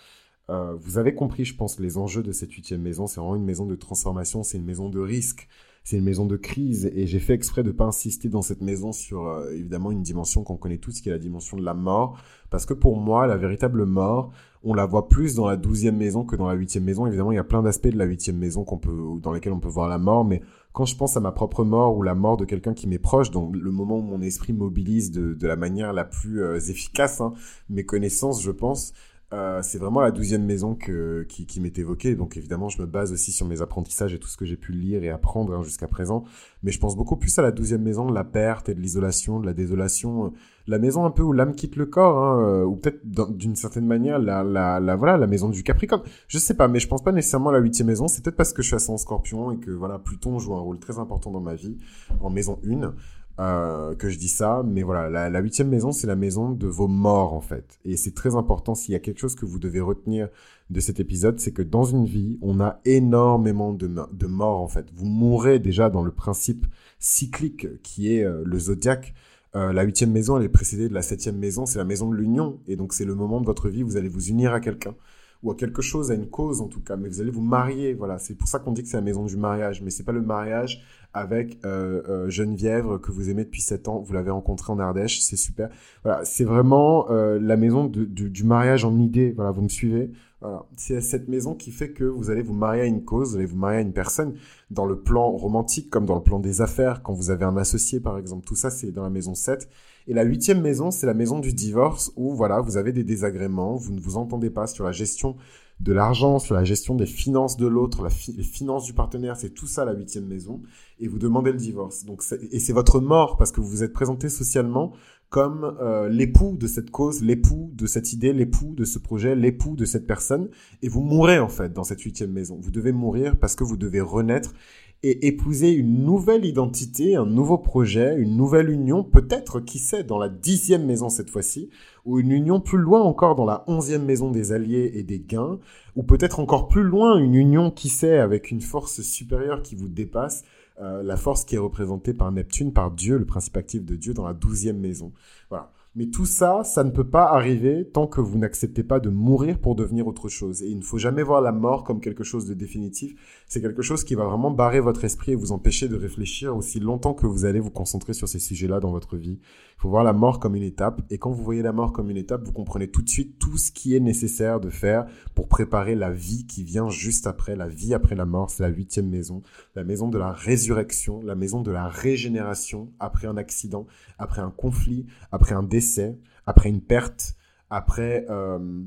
vous 0.48 0.98
avez 0.98 1.14
compris, 1.14 1.46
je 1.46 1.56
pense, 1.56 1.80
les 1.80 2.00
enjeux 2.00 2.24
de 2.24 2.32
cette 2.32 2.52
huitième 2.54 2.82
maison. 2.82 3.06
C'est 3.06 3.20
vraiment 3.20 3.36
une 3.36 3.46
maison 3.46 3.68
de 3.68 3.76
transformation, 3.76 4.42
c'est 4.42 4.58
une 4.58 4.66
maison 4.66 4.90
de 4.90 5.00
risque 5.00 5.48
c'est 5.90 5.98
une 5.98 6.04
maison 6.04 6.28
de 6.28 6.38
crise 6.38 6.92
et 6.94 7.08
j'ai 7.08 7.18
fait 7.18 7.34
exprès 7.34 7.64
de 7.64 7.72
pas 7.72 7.86
insister 7.86 8.30
dans 8.30 8.44
cette 8.44 8.62
maison 8.62 8.92
sur 8.92 9.26
euh, 9.26 9.50
évidemment 9.52 9.90
une 9.90 10.04
dimension 10.04 10.44
qu'on 10.44 10.56
connaît 10.56 10.78
tous 10.78 11.02
qui 11.02 11.10
est 11.10 11.12
la 11.12 11.18
dimension 11.18 11.58
de 11.58 11.66
la 11.66 11.74
mort. 11.74 12.20
Parce 12.52 12.68
que 12.68 12.76
pour 12.76 12.98
moi 12.98 13.26
la 13.26 13.38
véritable 13.38 13.86
mort 13.86 14.32
on 14.62 14.76
la 14.76 14.86
voit 14.86 15.08
plus 15.08 15.34
dans 15.34 15.48
la 15.48 15.58
douzième 15.58 15.98
maison 15.98 16.26
que 16.26 16.36
dans 16.36 16.48
la 16.48 16.54
huitième 16.54 16.84
maison. 16.84 17.08
Évidemment 17.08 17.32
il 17.32 17.38
y 17.38 17.40
a 17.40 17.44
plein 17.44 17.64
d'aspects 17.64 17.88
de 17.88 17.98
la 17.98 18.06
huitième 18.06 18.38
maison 18.38 18.64
qu'on 18.64 18.78
peut 18.78 18.96
dans 19.20 19.32
lesquels 19.32 19.52
on 19.52 19.60
peut 19.60 19.68
voir 19.68 19.90
la 19.90 19.98
mort 19.98 20.26
mais 20.26 20.44
quand 20.74 20.86
je 20.86 20.96
pense 20.96 21.18
à 21.18 21.22
ma 21.22 21.32
propre 21.32 21.64
mort 21.64 21.98
ou 21.98 22.04
la 22.04 22.14
mort 22.14 22.38
de 22.38 22.46
quelqu'un 22.46 22.76
qui 22.76 22.88
m'est 22.88 23.00
proche, 23.00 23.32
donc 23.32 23.56
le 23.56 23.72
moment 23.72 23.98
où 23.98 24.04
mon 24.04 24.22
esprit 24.22 24.54
mobilise 24.54 25.10
de, 25.10 25.34
de 25.34 25.48
la 25.48 25.56
manière 25.56 25.92
la 25.92 26.06
plus 26.06 26.44
euh, 26.44 26.60
efficace, 26.60 27.20
hein, 27.20 27.34
mes 27.68 27.84
connaissances, 27.84 28.44
je 28.44 28.52
pense, 28.52 28.94
euh, 29.32 29.62
c'est 29.62 29.78
vraiment 29.78 30.02
la 30.02 30.10
douzième 30.10 30.44
maison 30.44 30.74
que, 30.74 31.24
qui, 31.30 31.46
qui 31.46 31.62
m'est 31.62 31.78
évoquée. 31.78 32.16
Donc 32.16 32.36
évidemment, 32.36 32.68
je 32.70 32.82
me 32.82 32.88
base 32.88 33.12
aussi 33.12 33.32
sur 33.32 33.46
mes 33.46 33.62
apprentissages 33.62 34.14
et 34.14 34.20
tout 34.20 34.28
ce 34.28 34.38
que 34.38 34.46
j'ai 34.46 34.58
pu 34.58 34.72
lire 34.72 35.04
et 35.04 35.10
apprendre 35.10 35.54
hein, 35.54 35.62
jusqu'à 35.62 35.88
présent. 35.88 36.24
Mais 36.64 36.72
je 36.72 36.80
pense 36.80 36.98
beaucoup 36.98 37.16
plus 37.16 37.38
à 37.38 37.44
la 37.44 37.52
douzième 37.52 37.84
maison 37.84 38.08
de 38.08 38.14
la 38.14 38.24
perte 38.24 38.70
et 38.70 38.74
de 38.74 38.82
l'isolation, 38.82 39.40
de 39.40 39.46
la 39.46 39.54
désolation. 39.54 40.34
La 40.66 40.80
maison 40.80 41.06
un 41.06 41.12
peu 41.12 41.22
où 41.22 41.32
l'âme 41.32 41.54
quitte 41.54 41.76
le 41.76 41.86
corps, 41.86 42.18
hein, 42.18 42.42
euh, 42.42 42.64
ou 42.66 42.76
peut-être 42.76 43.06
d'une 43.06 43.56
certaine 43.56 43.86
manière 43.86 44.18
la, 44.18 44.44
la, 44.44 44.80
la, 44.80 44.96
voilà, 44.96 45.18
la 45.18 45.28
maison 45.28 45.50
du 45.50 45.62
Capricorne. 45.62 46.02
Je 46.28 46.40
sais 46.40 46.56
pas, 46.56 46.68
mais 46.68 46.80
je 46.80 46.88
pense 46.88 47.04
pas 47.04 47.12
nécessairement 47.12 47.50
à 47.50 47.54
la 47.54 47.60
huitième 47.60 47.88
maison. 47.88 48.08
C'est 48.08 48.24
peut-être 48.24 48.36
parce 48.36 48.52
que 48.52 48.64
je 48.64 48.68
suis 48.68 48.76
ascendant 48.76 48.98
Scorpion 48.98 49.52
et 49.52 49.58
que 49.58 49.70
voilà, 49.70 50.00
Pluton 50.00 50.40
joue 50.40 50.56
un 50.56 50.62
rôle 50.62 50.80
très 50.80 50.98
important 50.98 51.30
dans 51.30 51.42
ma 51.42 51.54
vie 51.54 51.78
en 52.20 52.32
maison 52.32 52.60
1. 52.68 52.94
Euh, 53.40 53.96
que 53.96 54.10
je 54.10 54.18
dis 54.18 54.28
ça, 54.28 54.64
mais 54.66 54.84
voilà, 54.84 55.30
la 55.30 55.40
huitième 55.40 55.70
maison, 55.70 55.94
c'est 55.94 56.08
la 56.08 56.18
maison 56.18 56.52
de 56.52 56.68
vos 56.68 56.90
morts 56.90 57.34
en 57.34 57.40
fait. 57.40 57.80
Et 57.86 57.96
c'est 57.96 58.14
très 58.14 58.36
important, 58.36 58.76
s'il 58.76 58.92
y 58.92 58.96
a 58.96 59.00
quelque 59.00 59.20
chose 59.20 59.36
que 59.36 59.46
vous 59.46 59.60
devez 59.60 59.80
retenir 59.80 60.28
de 60.70 60.80
cet 60.82 61.00
épisode, 61.00 61.40
c'est 61.40 61.54
que 61.54 61.62
dans 61.62 61.86
une 61.86 62.06
vie, 62.06 62.38
on 62.42 62.60
a 62.60 62.82
énormément 62.84 63.72
de, 63.72 63.88
de 63.88 64.28
morts 64.28 64.60
en 64.60 64.68
fait. 64.68 64.88
Vous 64.94 65.06
mourrez 65.06 65.60
déjà 65.60 65.90
dans 65.90 66.04
le 66.04 66.12
principe 66.12 66.66
cyclique 67.00 67.82
qui 67.82 68.14
est 68.14 68.26
euh, 68.26 68.44
le 68.46 68.60
zodiaque. 68.60 69.14
Euh, 69.56 69.72
la 69.72 69.84
huitième 69.84 70.12
maison, 70.12 70.38
elle 70.38 70.44
est 70.44 70.50
précédée 70.50 70.90
de 70.90 70.94
la 70.94 71.02
septième 71.02 71.38
maison, 71.38 71.66
c'est 71.66 71.80
la 71.80 71.86
maison 71.86 72.10
de 72.10 72.16
l'union. 72.18 72.60
Et 72.68 72.76
donc 72.76 72.92
c'est 72.94 73.06
le 73.06 73.16
moment 73.16 73.40
de 73.40 73.46
votre 73.46 73.70
vie 73.70 73.84
vous 73.84 73.96
allez 73.96 74.10
vous 74.10 74.28
unir 74.28 74.54
à 74.54 74.60
quelqu'un 74.60 74.96
ou 75.44 75.52
à 75.52 75.56
quelque 75.56 75.82
chose, 75.82 76.12
à 76.12 76.16
une 76.16 76.30
cause 76.30 76.60
en 76.60 76.68
tout 76.68 76.82
cas, 76.82 76.98
mais 76.98 77.08
vous 77.08 77.22
allez 77.22 77.32
vous 77.32 77.42
marier, 77.42 77.94
voilà. 77.94 78.20
C'est 78.20 78.36
pour 78.36 78.50
ça 78.50 78.60
qu'on 78.60 78.74
dit 78.74 78.84
que 78.84 78.90
c'est 78.90 78.98
la 78.98 79.04
maison 79.04 79.26
du 79.26 79.38
mariage, 79.38 79.82
mais 79.82 79.90
c'est 79.90 80.04
pas 80.04 80.12
le 80.12 80.22
mariage 80.22 80.84
avec 81.14 81.58
euh, 81.66 82.02
euh, 82.08 82.30
Geneviève 82.30 83.00
que 83.00 83.12
vous 83.12 83.30
aimez 83.30 83.44
depuis 83.44 83.62
7 83.62 83.88
ans. 83.88 84.00
Vous 84.00 84.14
l'avez 84.14 84.32
rencontré 84.32 84.72
en 84.72 84.80
Ardèche, 84.80 85.22
c'est 85.22 85.38
super. 85.38 85.70
Voilà, 86.04 86.24
c'est 86.24 86.44
vraiment 86.44 87.10
euh, 87.10 87.40
la 87.42 87.58
maison 87.58 87.86
de, 87.86 88.06
du 88.06 88.44
mariage 88.44 88.86
en 88.86 88.98
idée. 89.00 89.32
Voilà, 89.32 89.52
vous 89.52 89.62
me 89.64 89.70
suivez. 89.70 90.12
Voilà. 90.42 90.66
C'est 90.78 91.02
cette 91.02 91.28
maison 91.28 91.56
qui 91.56 91.72
fait 91.72 91.92
que 91.92 92.04
vous 92.04 92.30
allez 92.30 92.44
vous 92.44 92.54
marier 92.54 92.84
à 92.84 92.86
une 92.86 93.04
cause, 93.04 93.32
vous 93.32 93.38
allez 93.38 93.46
vous 93.46 93.58
marier 93.58 93.80
à 93.80 93.82
une 93.82 93.92
personne 93.92 94.36
dans 94.72 94.86
le 94.86 95.00
plan 95.00 95.32
romantique 95.32 95.90
comme 95.90 96.06
dans 96.06 96.16
le 96.16 96.24
plan 96.24 96.40
des 96.40 96.62
affaires, 96.62 97.02
quand 97.02 97.14
vous 97.14 97.32
avez 97.32 97.44
un 97.44 97.58
associé 97.58 98.00
par 98.00 98.18
exemple. 98.18 98.46
Tout 98.46 98.56
ça, 98.56 98.70
c'est 98.70 98.92
dans 98.92 99.04
la 99.04 99.10
maison 99.10 99.34
7. 99.34 99.68
Et 100.08 100.14
la 100.14 100.24
huitième 100.24 100.62
maison, 100.62 100.92
c'est 100.92 101.06
la 101.06 101.14
maison 101.14 101.40
du 101.40 101.54
divorce 101.54 102.12
où 102.16 102.34
voilà, 102.34 102.62
vous 102.62 102.78
avez 102.78 102.92
des 102.94 103.04
désagréments, 103.04 103.76
vous 103.76 103.94
ne 103.94 104.00
vous 104.00 104.18
entendez 104.18 104.50
pas 104.50 104.66
sur 104.66 104.86
la 104.86 104.92
gestion 104.92 105.36
de 105.80 105.94
l'argent, 105.94 106.40
sur 106.40 106.56
la 106.56 106.64
gestion 106.64 106.96
des 106.96 107.06
finances 107.06 107.56
de 107.56 107.66
l'autre, 107.66 108.08
les 108.36 108.44
finances 108.44 108.86
du 108.86 108.94
partenaire, 108.94 109.38
c'est 109.38 109.52
tout 109.52 109.68
ça 109.68 109.86
la 109.86 109.94
huitième 109.94 110.26
maison, 110.26 110.62
et 111.00 111.08
vous 111.08 111.20
demandez 111.20 111.52
le 111.52 111.58
divorce. 111.58 112.06
Donc 112.06 112.22
et 112.52 112.60
c'est 112.60 112.74
votre 112.74 113.00
mort 113.00 113.38
parce 113.38 113.52
que 113.52 113.62
vous 113.62 113.70
vous 113.70 113.84
êtes 113.84 113.94
présenté 113.94 114.28
socialement 114.28 114.94
comme 115.30 115.78
euh, 115.80 116.10
l'époux 116.10 116.58
de 116.58 116.68
cette 116.68 116.90
cause, 116.90 117.22
l'époux 117.22 117.70
de 117.76 117.86
cette 117.86 118.14
idée, 118.14 118.34
l'époux 118.34 118.74
de 118.76 118.84
ce 118.84 118.98
projet, 118.98 119.36
l'époux 119.36 119.76
de 119.76 119.86
cette 119.86 120.08
personne, 120.08 120.50
et 120.82 120.90
vous 120.90 121.02
mourrez 121.02 121.40
en 121.40 121.50
fait 121.50 121.72
dans 121.72 121.84
cette 121.84 122.02
huitième 122.02 122.32
maison. 122.32 122.58
Vous 122.60 122.72
devez 122.72 122.92
mourir 122.92 123.38
parce 123.38 123.56
que 123.56 123.64
vous 123.64 123.78
devez 123.78 124.02
renaître 124.02 124.54
et 125.02 125.28
épouser 125.28 125.72
une 125.72 126.04
nouvelle 126.04 126.46
identité, 126.46 127.16
un 127.16 127.26
nouveau 127.26 127.58
projet, 127.58 128.16
une 128.18 128.36
nouvelle 128.36 128.70
union, 128.70 129.04
peut-être, 129.04 129.62
qui 129.62 129.80
sait, 129.80 130.04
dans 130.04 130.18
la 130.18 130.28
dixième 130.28 130.86
maison 130.86 131.10
cette 131.10 131.30
fois-ci, 131.30 131.70
ou 132.06 132.20
une 132.20 132.32
union 132.32 132.60
plus 132.60 132.78
loin 132.78 133.02
encore 133.02 133.36
dans 133.36 133.46
la 133.46 133.64
onzième 133.68 134.04
maison 134.04 134.30
des 134.30 134.52
alliés 134.52 134.92
et 134.96 135.04
des 135.04 135.20
gains, 135.20 135.60
ou 135.96 136.04
peut-être 136.04 136.40
encore 136.40 136.68
plus 136.68 136.84
loin 136.84 137.18
une 137.18 137.36
union, 137.36 137.72
qui 137.72 137.88
sait, 137.88 138.20
avec 138.20 138.52
une 138.52 138.62
force 138.62 139.02
supérieure 139.02 139.62
qui 139.62 139.76
vous 139.76 139.88
dépasse, 139.88 140.44
euh, 140.82 141.02
la 141.02 141.16
force 141.16 141.46
qui 141.46 141.56
est 141.56 141.60
représentée 141.60 142.14
par 142.14 142.32
Neptune, 142.32 142.74
par 142.74 142.92
Dieu, 142.92 143.18
le 143.18 143.26
principe 143.26 143.56
actif 143.56 143.86
de 143.86 143.96
Dieu, 143.96 144.14
dans 144.14 144.28
la 144.28 144.34
douzième 144.34 144.80
maison. 144.80 145.14
Voilà. 145.50 145.72
Mais 145.96 146.08
tout 146.08 146.26
ça, 146.26 146.64
ça 146.64 146.84
ne 146.84 146.92
peut 146.92 147.10
pas 147.10 147.26
arriver 147.26 147.90
tant 147.92 148.06
que 148.06 148.22
vous 148.22 148.38
n'acceptez 148.38 148.84
pas 148.84 149.00
de 149.00 149.10
mourir 149.10 149.60
pour 149.60 149.76
devenir 149.76 150.08
autre 150.08 150.30
chose. 150.30 150.62
Et 150.62 150.68
il 150.68 150.78
ne 150.78 150.84
faut 150.84 151.00
jamais 151.00 151.24
voir 151.24 151.42
la 151.42 151.52
mort 151.52 151.84
comme 151.84 152.00
quelque 152.00 152.24
chose 152.24 152.46
de 152.46 152.54
définitif. 152.54 153.16
C'est 153.48 153.62
quelque 153.62 153.82
chose 153.82 154.04
qui 154.04 154.14
va 154.14 154.26
vraiment 154.26 154.52
barrer 154.52 154.80
votre 154.80 155.04
esprit 155.04 155.32
et 155.32 155.36
vous 155.36 155.52
empêcher 155.52 155.88
de 155.88 155.96
réfléchir 155.96 156.56
aussi 156.56 156.80
longtemps 156.80 157.16
que 157.16 157.26
vous 157.26 157.46
allez 157.46 157.60
vous 157.60 157.72
concentrer 157.72 158.14
sur 158.14 158.28
ces 158.28 158.40
sujets-là 158.40 158.80
dans 158.80 158.92
votre 158.92 159.18
vie. 159.18 159.40
Faut 159.80 159.88
voir 159.88 160.04
la 160.04 160.12
mort 160.12 160.42
comme 160.42 160.58
une 160.58 160.64
étape. 160.64 161.02
Et 161.10 161.18
quand 161.18 161.32
vous 161.32 161.42
voyez 161.42 161.62
la 161.62 161.72
mort 161.72 161.94
comme 161.94 162.10
une 162.10 162.18
étape, 162.18 162.44
vous 162.44 162.52
comprenez 162.52 162.90
tout 162.90 163.02
de 163.02 163.08
suite 163.08 163.40
tout 163.40 163.58
ce 163.58 163.72
qui 163.72 163.96
est 163.96 164.02
nécessaire 164.02 164.60
de 164.60 164.70
faire 164.70 165.06
pour 165.36 165.48
préparer 165.48 165.96
la 165.96 166.12
vie 166.12 166.46
qui 166.46 166.66
vient 166.66 166.90
juste 166.90 167.28
après, 167.28 167.56
la 167.56 167.70
vie 167.70 167.94
après 167.94 168.16
la 168.16 168.26
mort. 168.26 168.50
C'est 168.50 168.62
la 168.62 168.68
huitième 168.68 169.08
maison, 169.08 169.42
la 169.76 169.86
maison 169.86 170.10
de 170.10 170.18
la 170.18 170.34
résurrection, 170.34 171.22
la 171.22 171.36
maison 171.36 171.62
de 171.62 171.72
la 171.72 171.88
régénération 171.88 172.92
après 173.00 173.26
un 173.26 173.38
accident, 173.38 173.88
après 174.18 174.42
un 174.42 174.52
conflit, 174.52 175.06
après 175.32 175.56
un 175.56 175.64
décès, 175.64 176.20
après 176.46 176.68
une 176.68 176.82
perte, 176.82 177.38
après 177.70 178.26
euh, 178.30 178.84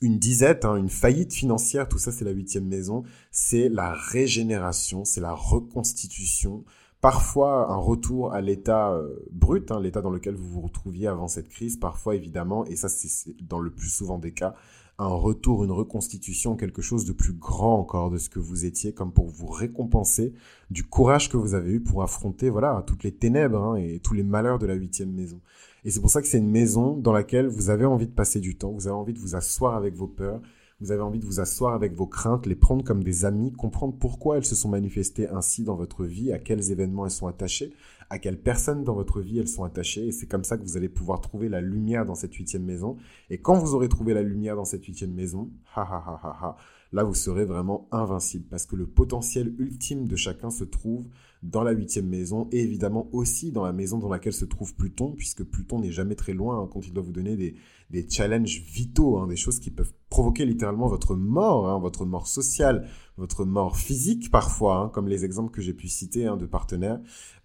une 0.00 0.18
disette, 0.18 0.64
hein, 0.64 0.74
une 0.74 0.90
faillite 0.90 1.32
financière, 1.32 1.88
tout 1.88 1.98
ça 1.98 2.10
c'est 2.10 2.24
la 2.24 2.32
huitième 2.32 2.66
maison, 2.66 3.04
c'est 3.30 3.68
la 3.68 3.92
régénération, 3.92 5.04
c'est 5.04 5.20
la 5.20 5.34
reconstitution, 5.34 6.64
parfois 7.04 7.70
un 7.70 7.76
retour 7.76 8.32
à 8.32 8.40
l'état 8.40 8.94
euh, 8.94 9.14
brut, 9.30 9.70
hein, 9.70 9.78
l'état 9.78 10.00
dans 10.00 10.08
lequel 10.08 10.36
vous 10.36 10.48
vous 10.48 10.62
retrouviez 10.62 11.06
avant 11.06 11.28
cette 11.28 11.50
crise, 11.50 11.76
parfois 11.76 12.14
évidemment, 12.14 12.64
et 12.64 12.76
ça 12.76 12.88
c'est 12.88 13.36
dans 13.42 13.58
le 13.58 13.70
plus 13.70 13.90
souvent 13.90 14.16
des 14.16 14.32
cas, 14.32 14.54
un 14.98 15.08
retour, 15.08 15.64
une 15.64 15.70
reconstitution, 15.70 16.56
quelque 16.56 16.80
chose 16.80 17.04
de 17.04 17.12
plus 17.12 17.34
grand 17.34 17.78
encore 17.78 18.10
de 18.10 18.16
ce 18.16 18.30
que 18.30 18.38
vous 18.38 18.64
étiez, 18.64 18.94
comme 18.94 19.12
pour 19.12 19.28
vous 19.28 19.48
récompenser 19.48 20.32
du 20.70 20.82
courage 20.82 21.28
que 21.28 21.36
vous 21.36 21.52
avez 21.52 21.72
eu 21.72 21.80
pour 21.80 22.02
affronter 22.02 22.48
voilà 22.48 22.82
toutes 22.86 23.04
les 23.04 23.12
ténèbres 23.12 23.62
hein, 23.62 23.76
et 23.76 24.00
tous 24.02 24.14
les 24.14 24.22
malheurs 24.22 24.58
de 24.58 24.64
la 24.64 24.72
huitième 24.72 25.12
maison. 25.12 25.42
Et 25.84 25.90
c'est 25.90 26.00
pour 26.00 26.08
ça 26.08 26.22
que 26.22 26.26
c'est 26.26 26.38
une 26.38 26.50
maison 26.50 26.96
dans 26.96 27.12
laquelle 27.12 27.48
vous 27.48 27.68
avez 27.68 27.84
envie 27.84 28.06
de 28.06 28.14
passer 28.14 28.40
du 28.40 28.56
temps, 28.56 28.72
vous 28.72 28.86
avez 28.86 28.96
envie 28.96 29.12
de 29.12 29.18
vous 29.18 29.36
asseoir 29.36 29.74
avec 29.74 29.94
vos 29.94 30.08
peurs, 30.08 30.40
vous 30.80 30.92
avez 30.92 31.02
envie 31.02 31.18
de 31.18 31.24
vous 31.24 31.40
asseoir 31.40 31.74
avec 31.74 31.94
vos 31.94 32.06
craintes, 32.06 32.46
les 32.46 32.54
prendre 32.54 32.84
comme 32.84 33.04
des 33.04 33.24
amis, 33.24 33.52
comprendre 33.52 33.94
pourquoi 33.98 34.36
elles 34.36 34.44
se 34.44 34.54
sont 34.54 34.68
manifestées 34.68 35.28
ainsi 35.28 35.64
dans 35.64 35.76
votre 35.76 36.04
vie, 36.04 36.32
à 36.32 36.38
quels 36.38 36.72
événements 36.72 37.04
elles 37.04 37.10
sont 37.10 37.26
attachées, 37.26 37.72
à 38.14 38.20
quelles 38.20 38.40
personnes 38.40 38.84
dans 38.84 38.94
votre 38.94 39.20
vie 39.20 39.40
elles 39.40 39.48
sont 39.48 39.64
attachées. 39.64 40.06
Et 40.06 40.12
c'est 40.12 40.28
comme 40.28 40.44
ça 40.44 40.56
que 40.56 40.62
vous 40.62 40.76
allez 40.76 40.88
pouvoir 40.88 41.20
trouver 41.20 41.48
la 41.48 41.60
lumière 41.60 42.06
dans 42.06 42.14
cette 42.14 42.32
huitième 42.34 42.62
maison. 42.62 42.96
Et 43.28 43.38
quand 43.38 43.58
vous 43.58 43.74
aurez 43.74 43.88
trouvé 43.88 44.14
la 44.14 44.22
lumière 44.22 44.54
dans 44.54 44.64
cette 44.64 44.84
huitième 44.84 45.12
maison, 45.12 45.50
ha 45.74 45.82
ha 45.82 46.56
là 46.92 47.02
vous 47.02 47.14
serez 47.14 47.44
vraiment 47.44 47.88
invincible 47.90 48.46
parce 48.48 48.66
que 48.66 48.76
le 48.76 48.86
potentiel 48.86 49.52
ultime 49.58 50.06
de 50.06 50.14
chacun 50.14 50.50
se 50.50 50.62
trouve 50.62 51.08
dans 51.42 51.64
la 51.64 51.72
huitième 51.72 52.06
maison 52.06 52.48
et 52.52 52.60
évidemment 52.60 53.08
aussi 53.12 53.50
dans 53.50 53.64
la 53.64 53.72
maison 53.72 53.98
dans 53.98 54.08
laquelle 54.08 54.32
se 54.32 54.44
trouve 54.44 54.76
Pluton, 54.76 55.10
puisque 55.10 55.42
Pluton 55.42 55.80
n'est 55.80 55.90
jamais 55.90 56.14
très 56.14 56.32
loin 56.32 56.62
hein, 56.62 56.68
quand 56.72 56.86
il 56.86 56.92
doit 56.92 57.02
vous 57.02 57.12
donner 57.12 57.36
des, 57.36 57.56
des 57.90 58.08
challenges 58.08 58.62
vitaux, 58.62 59.18
hein, 59.18 59.26
des 59.26 59.36
choses 59.36 59.58
qui 59.58 59.70
peuvent 59.70 59.92
provoquer 60.08 60.46
littéralement 60.46 60.86
votre 60.86 61.16
mort, 61.16 61.68
hein, 61.68 61.80
votre 61.80 62.06
mort 62.06 62.28
sociale, 62.28 62.88
votre 63.16 63.44
mort 63.44 63.76
physique 63.76 64.30
parfois, 64.30 64.76
hein, 64.76 64.88
comme 64.88 65.08
les 65.08 65.24
exemples 65.24 65.50
que 65.52 65.62
j'ai 65.62 65.72
pu 65.72 65.88
citer 65.88 66.24
de 66.24 66.46
partenaires, 66.46 67.00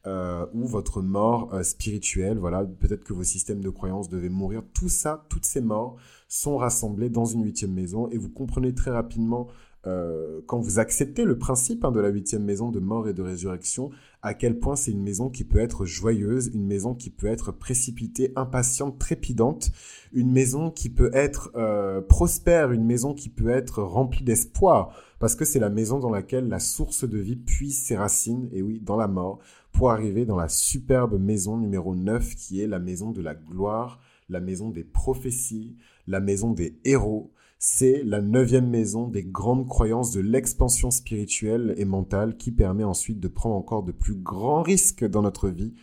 euh, 0.08 0.46
ou 0.54 0.66
votre 0.66 1.02
mort 1.02 1.54
euh, 1.54 1.64
spirituelle. 1.64 2.38
Voilà, 2.38 2.64
peut-être 2.66 3.04
que 3.04 3.14
vos 3.14 3.24
systèmes 3.24 3.62
de 3.62 3.70
croyances 3.70 4.10
devaient 4.10 4.30
mourir. 4.30 4.64
Tout 4.74 4.90
ça, 4.90 5.26
toutes 5.30 5.46
ces 5.46 5.62
morts 5.62 5.98
sont 6.28 6.58
rassemblées 6.58 7.10
dans 7.10 7.26
une 7.26 7.44
huitième 7.44 7.74
maison 7.74 8.08
et 8.10 8.18
vous 8.18 8.30
comprenez 8.30 8.74
très 8.74 8.92
rapidement 8.92 9.48
euh, 9.88 10.42
quand 10.46 10.60
vous 10.60 10.80
acceptez 10.80 11.24
le 11.24 11.38
principe 11.38 11.86
hein, 11.86 11.92
de 11.92 12.02
la 12.02 12.10
huitième 12.10 12.44
maison 12.44 12.70
de 12.70 12.80
mort 12.80 13.08
et 13.08 13.14
de 13.14 13.22
résurrection, 13.22 13.92
à 14.22 14.34
quel 14.34 14.60
point 14.60 14.76
c'est 14.76 14.92
une 14.92 15.02
maison 15.02 15.30
qui 15.30 15.46
peut 15.46 15.60
être 15.60 15.86
joyeuse, 15.86 16.52
une 16.54 16.66
maison 16.66 16.94
qui 16.94 17.10
peut 17.10 17.28
être 17.28 17.54
précipitée, 17.54 18.34
impatiente, 18.36 19.00
trépidante, 19.00 19.72
une 20.12 20.32
maison 20.32 20.70
qui 20.70 20.90
peut 20.90 21.12
être 21.14 21.52
euh, 21.56 22.02
prospère, 22.02 22.74
une 22.74 22.84
maison 22.84 23.14
qui 23.14 23.30
peut 23.30 23.50
être 23.50 23.82
remplie 23.82 24.26
d'espoir, 24.26 24.94
parce 25.20 25.36
que 25.36 25.46
c'est 25.46 25.60
la 25.60 25.70
maison 25.70 26.00
dans 26.00 26.12
laquelle 26.12 26.50
la 26.50 26.60
source 26.60 27.08
de 27.08 27.18
vie 27.18 27.38
puise 27.38 27.82
ses 27.82 27.96
racines, 27.96 28.50
et 28.52 28.62
oui, 28.62 28.82
dans 28.82 28.98
la 28.98 29.08
mort, 29.08 29.40
pour 29.72 29.92
arriver 29.92 30.26
dans 30.26 30.36
la 30.36 30.50
superbe 30.50 31.18
maison 31.18 31.56
numéro 31.56 31.96
9 31.96 32.36
qui 32.36 32.62
est 32.62 32.68
la 32.68 32.80
maison 32.80 33.12
de 33.12 33.22
la 33.22 33.36
gloire, 33.36 34.02
la 34.28 34.42
maison 34.42 34.70
des 34.70 34.84
prophéties, 34.84 35.78
la 36.08 36.20
maison 36.20 36.52
des 36.52 36.78
héros, 36.84 37.32
c'est 37.60 38.04
la 38.04 38.22
neuvième 38.22 38.70
maison 38.70 39.10
des 39.10 39.24
grandes 39.24 39.68
croyances 39.68 40.14
de 40.14 40.22
l'expansion 40.22 40.92
spirituelle 40.92 41.76
et 41.78 41.84
mentale 41.84 42.38
qui 42.38 42.52
permet 42.52 42.86
ensuite 42.86 43.20
de 43.20 43.28
prendre 43.28 43.56
encore 43.56 43.84
de 43.84 43.92
plus 43.92 44.16
grands 44.16 44.62
risques 44.62 45.04
dans 45.04 45.22
notre 45.22 45.50
vie 45.50 45.74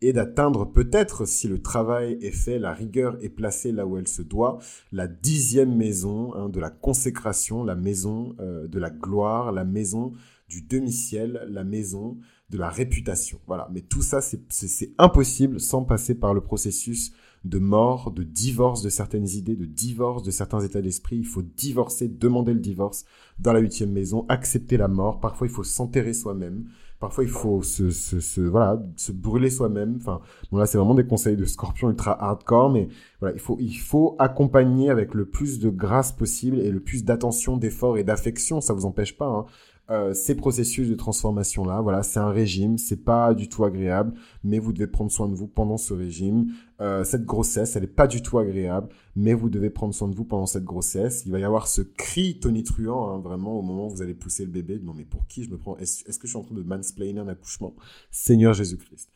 et 0.00 0.12
d'atteindre 0.12 0.64
peut-être, 0.64 1.24
si 1.26 1.48
le 1.48 1.60
travail 1.60 2.18
est 2.20 2.30
fait, 2.30 2.60
la 2.60 2.72
rigueur 2.72 3.16
est 3.20 3.30
placée 3.30 3.72
là 3.72 3.84
où 3.84 3.96
elle 3.96 4.06
se 4.06 4.22
doit, 4.22 4.58
la 4.92 5.08
dixième 5.08 5.74
maison 5.74 6.32
hein, 6.34 6.48
de 6.48 6.60
la 6.60 6.70
consécration, 6.70 7.64
la 7.64 7.74
maison 7.74 8.36
euh, 8.38 8.68
de 8.68 8.78
la 8.78 8.90
gloire, 8.90 9.50
la 9.50 9.64
maison 9.64 10.12
du 10.48 10.62
demi-ciel, 10.62 11.44
la 11.48 11.64
maison 11.64 12.18
de 12.50 12.58
la 12.58 12.68
réputation. 12.68 13.40
Voilà, 13.46 13.68
mais 13.72 13.80
tout 13.80 14.02
ça, 14.02 14.20
c'est 14.20 14.92
impossible 14.98 15.58
sans 15.58 15.84
passer 15.84 16.14
par 16.14 16.34
le 16.34 16.42
processus 16.42 17.12
de 17.44 17.58
mort, 17.58 18.10
de 18.10 18.22
divorce 18.22 18.82
de 18.82 18.88
certaines 18.88 19.28
idées, 19.28 19.56
de 19.56 19.66
divorce 19.66 20.22
de 20.22 20.30
certains 20.30 20.60
états 20.60 20.80
d'esprit. 20.80 21.16
Il 21.16 21.26
faut 21.26 21.42
divorcer, 21.42 22.08
demander 22.08 22.54
le 22.54 22.60
divorce 22.60 23.04
dans 23.38 23.52
la 23.52 23.60
huitième 23.60 23.92
maison, 23.92 24.24
accepter 24.28 24.76
la 24.76 24.88
mort. 24.88 25.20
Parfois, 25.20 25.46
il 25.46 25.52
faut 25.52 25.64
s'enterrer 25.64 26.14
soi-même. 26.14 26.64
Parfois, 27.00 27.24
il 27.24 27.30
faut 27.30 27.62
se, 27.62 27.90
se, 27.90 28.40
voilà, 28.40 28.82
se 28.96 29.12
brûler 29.12 29.50
soi-même. 29.50 29.96
Enfin, 30.00 30.20
bon 30.50 30.58
là, 30.58 30.64
c'est 30.64 30.78
vraiment 30.78 30.94
des 30.94 31.06
conseils 31.06 31.36
de 31.36 31.44
scorpion 31.44 31.90
ultra 31.90 32.12
hardcore, 32.22 32.70
mais 32.70 32.88
voilà, 33.20 33.34
il 33.34 33.40
faut, 33.40 33.58
il 33.60 33.74
faut 33.74 34.16
accompagner 34.18 34.88
avec 34.88 35.12
le 35.12 35.26
plus 35.26 35.58
de 35.58 35.68
grâce 35.68 36.12
possible 36.12 36.58
et 36.60 36.70
le 36.70 36.80
plus 36.80 37.04
d'attention, 37.04 37.58
d'effort 37.58 37.98
et 37.98 38.04
d'affection. 38.04 38.62
Ça 38.62 38.72
vous 38.72 38.86
empêche 38.86 39.18
pas, 39.18 39.26
hein, 39.26 39.44
euh, 39.90 40.14
ces 40.14 40.34
processus 40.34 40.88
de 40.88 40.94
transformation 40.94 41.64
là. 41.64 41.80
Voilà, 41.80 42.02
c'est 42.02 42.18
un 42.18 42.30
régime, 42.30 42.78
c'est 42.78 43.04
pas 43.04 43.34
du 43.34 43.48
tout 43.48 43.64
agréable, 43.64 44.14
mais 44.42 44.58
vous 44.58 44.72
devez 44.72 44.86
prendre 44.86 45.10
soin 45.10 45.28
de 45.28 45.34
vous 45.34 45.46
pendant 45.46 45.76
ce 45.76 45.92
régime. 45.92 46.52
Euh, 46.80 47.04
cette 47.04 47.24
grossesse, 47.24 47.76
elle 47.76 47.84
est 47.84 47.86
pas 47.86 48.06
du 48.06 48.22
tout 48.22 48.38
agréable, 48.38 48.88
mais 49.14 49.34
vous 49.34 49.50
devez 49.50 49.70
prendre 49.70 49.94
soin 49.94 50.08
de 50.08 50.14
vous 50.14 50.24
pendant 50.24 50.46
cette 50.46 50.64
grossesse. 50.64 51.24
Il 51.26 51.32
va 51.32 51.38
y 51.38 51.44
avoir 51.44 51.68
ce 51.68 51.82
cri 51.82 52.38
tonitruant, 52.40 53.10
hein, 53.10 53.18
vraiment 53.18 53.58
au 53.58 53.62
moment 53.62 53.86
où 53.86 53.90
vous 53.90 54.02
allez 54.02 54.14
pousser 54.14 54.44
le 54.44 54.50
bébé. 54.50 54.80
Non 54.82 54.94
mais 54.94 55.04
pour 55.04 55.26
qui 55.26 55.44
je 55.44 55.50
me 55.50 55.58
prends? 55.58 55.76
Est-ce 55.76 56.04
que 56.18 56.26
je 56.26 56.28
suis 56.28 56.38
en 56.38 56.42
train 56.42 56.54
de 56.54 56.62
mansplainer 56.62 57.20
un 57.20 57.28
accouchement? 57.28 57.74
Seigneur 58.10 58.54
Jésus-Christ. 58.54 59.10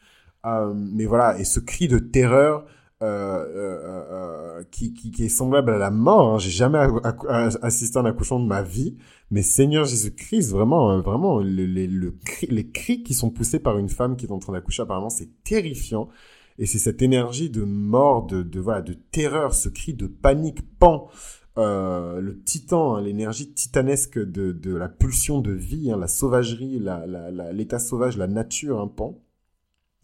Euh, 0.46 0.72
mais 0.74 1.06
voilà, 1.06 1.38
et 1.38 1.44
ce 1.44 1.60
cri 1.60 1.88
de 1.88 1.98
terreur 1.98 2.66
euh, 3.00 3.06
euh, 3.06 4.58
euh, 4.58 4.64
qui, 4.72 4.92
qui, 4.92 5.24
est 5.24 5.28
semblable 5.28 5.70
à 5.70 5.78
la 5.78 5.92
mort. 5.92 6.34
Hein. 6.34 6.38
J'ai 6.38 6.50
jamais 6.50 6.78
assisté 7.62 7.96
à 7.96 8.02
un 8.02 8.06
accouchement 8.06 8.40
de 8.40 8.46
ma 8.46 8.62
vie, 8.62 8.96
mais 9.30 9.42
Seigneur 9.42 9.84
Jésus-Christ, 9.84 10.50
vraiment, 10.50 10.90
hein, 10.90 11.00
vraiment, 11.00 11.38
le, 11.38 11.66
le, 11.66 12.14
les 12.48 12.70
cris 12.70 13.04
qui 13.04 13.14
sont 13.14 13.30
poussés 13.30 13.60
par 13.60 13.78
une 13.78 13.88
femme 13.88 14.16
qui 14.16 14.26
est 14.26 14.32
en 14.32 14.40
train 14.40 14.52
d'accoucher, 14.52 14.82
apparemment, 14.82 15.10
c'est 15.10 15.44
terrifiant. 15.44 16.08
Et 16.58 16.66
c'est 16.66 16.80
cette 16.80 17.00
énergie 17.00 17.50
de 17.50 17.62
mort, 17.62 18.26
de, 18.26 18.42
de 18.42 18.58
voilà, 18.58 18.82
de 18.82 18.94
terreur, 18.94 19.54
ce 19.54 19.68
cri 19.68 19.94
de 19.94 20.08
panique, 20.08 20.62
pan. 20.80 21.08
Euh, 21.56 22.20
le 22.20 22.42
titan, 22.42 22.96
hein, 22.96 23.00
l'énergie 23.00 23.52
titanesque 23.52 24.18
de, 24.18 24.50
de 24.50 24.74
la 24.74 24.88
pulsion 24.88 25.40
de 25.40 25.52
vie, 25.52 25.92
hein, 25.92 25.96
la 25.96 26.08
sauvagerie, 26.08 26.80
l'état 26.80 27.06
la, 27.06 27.52
la, 27.52 27.78
sauvage, 27.78 28.16
la 28.16 28.26
nature, 28.26 28.80
un 28.80 28.88
pan. 28.88 29.20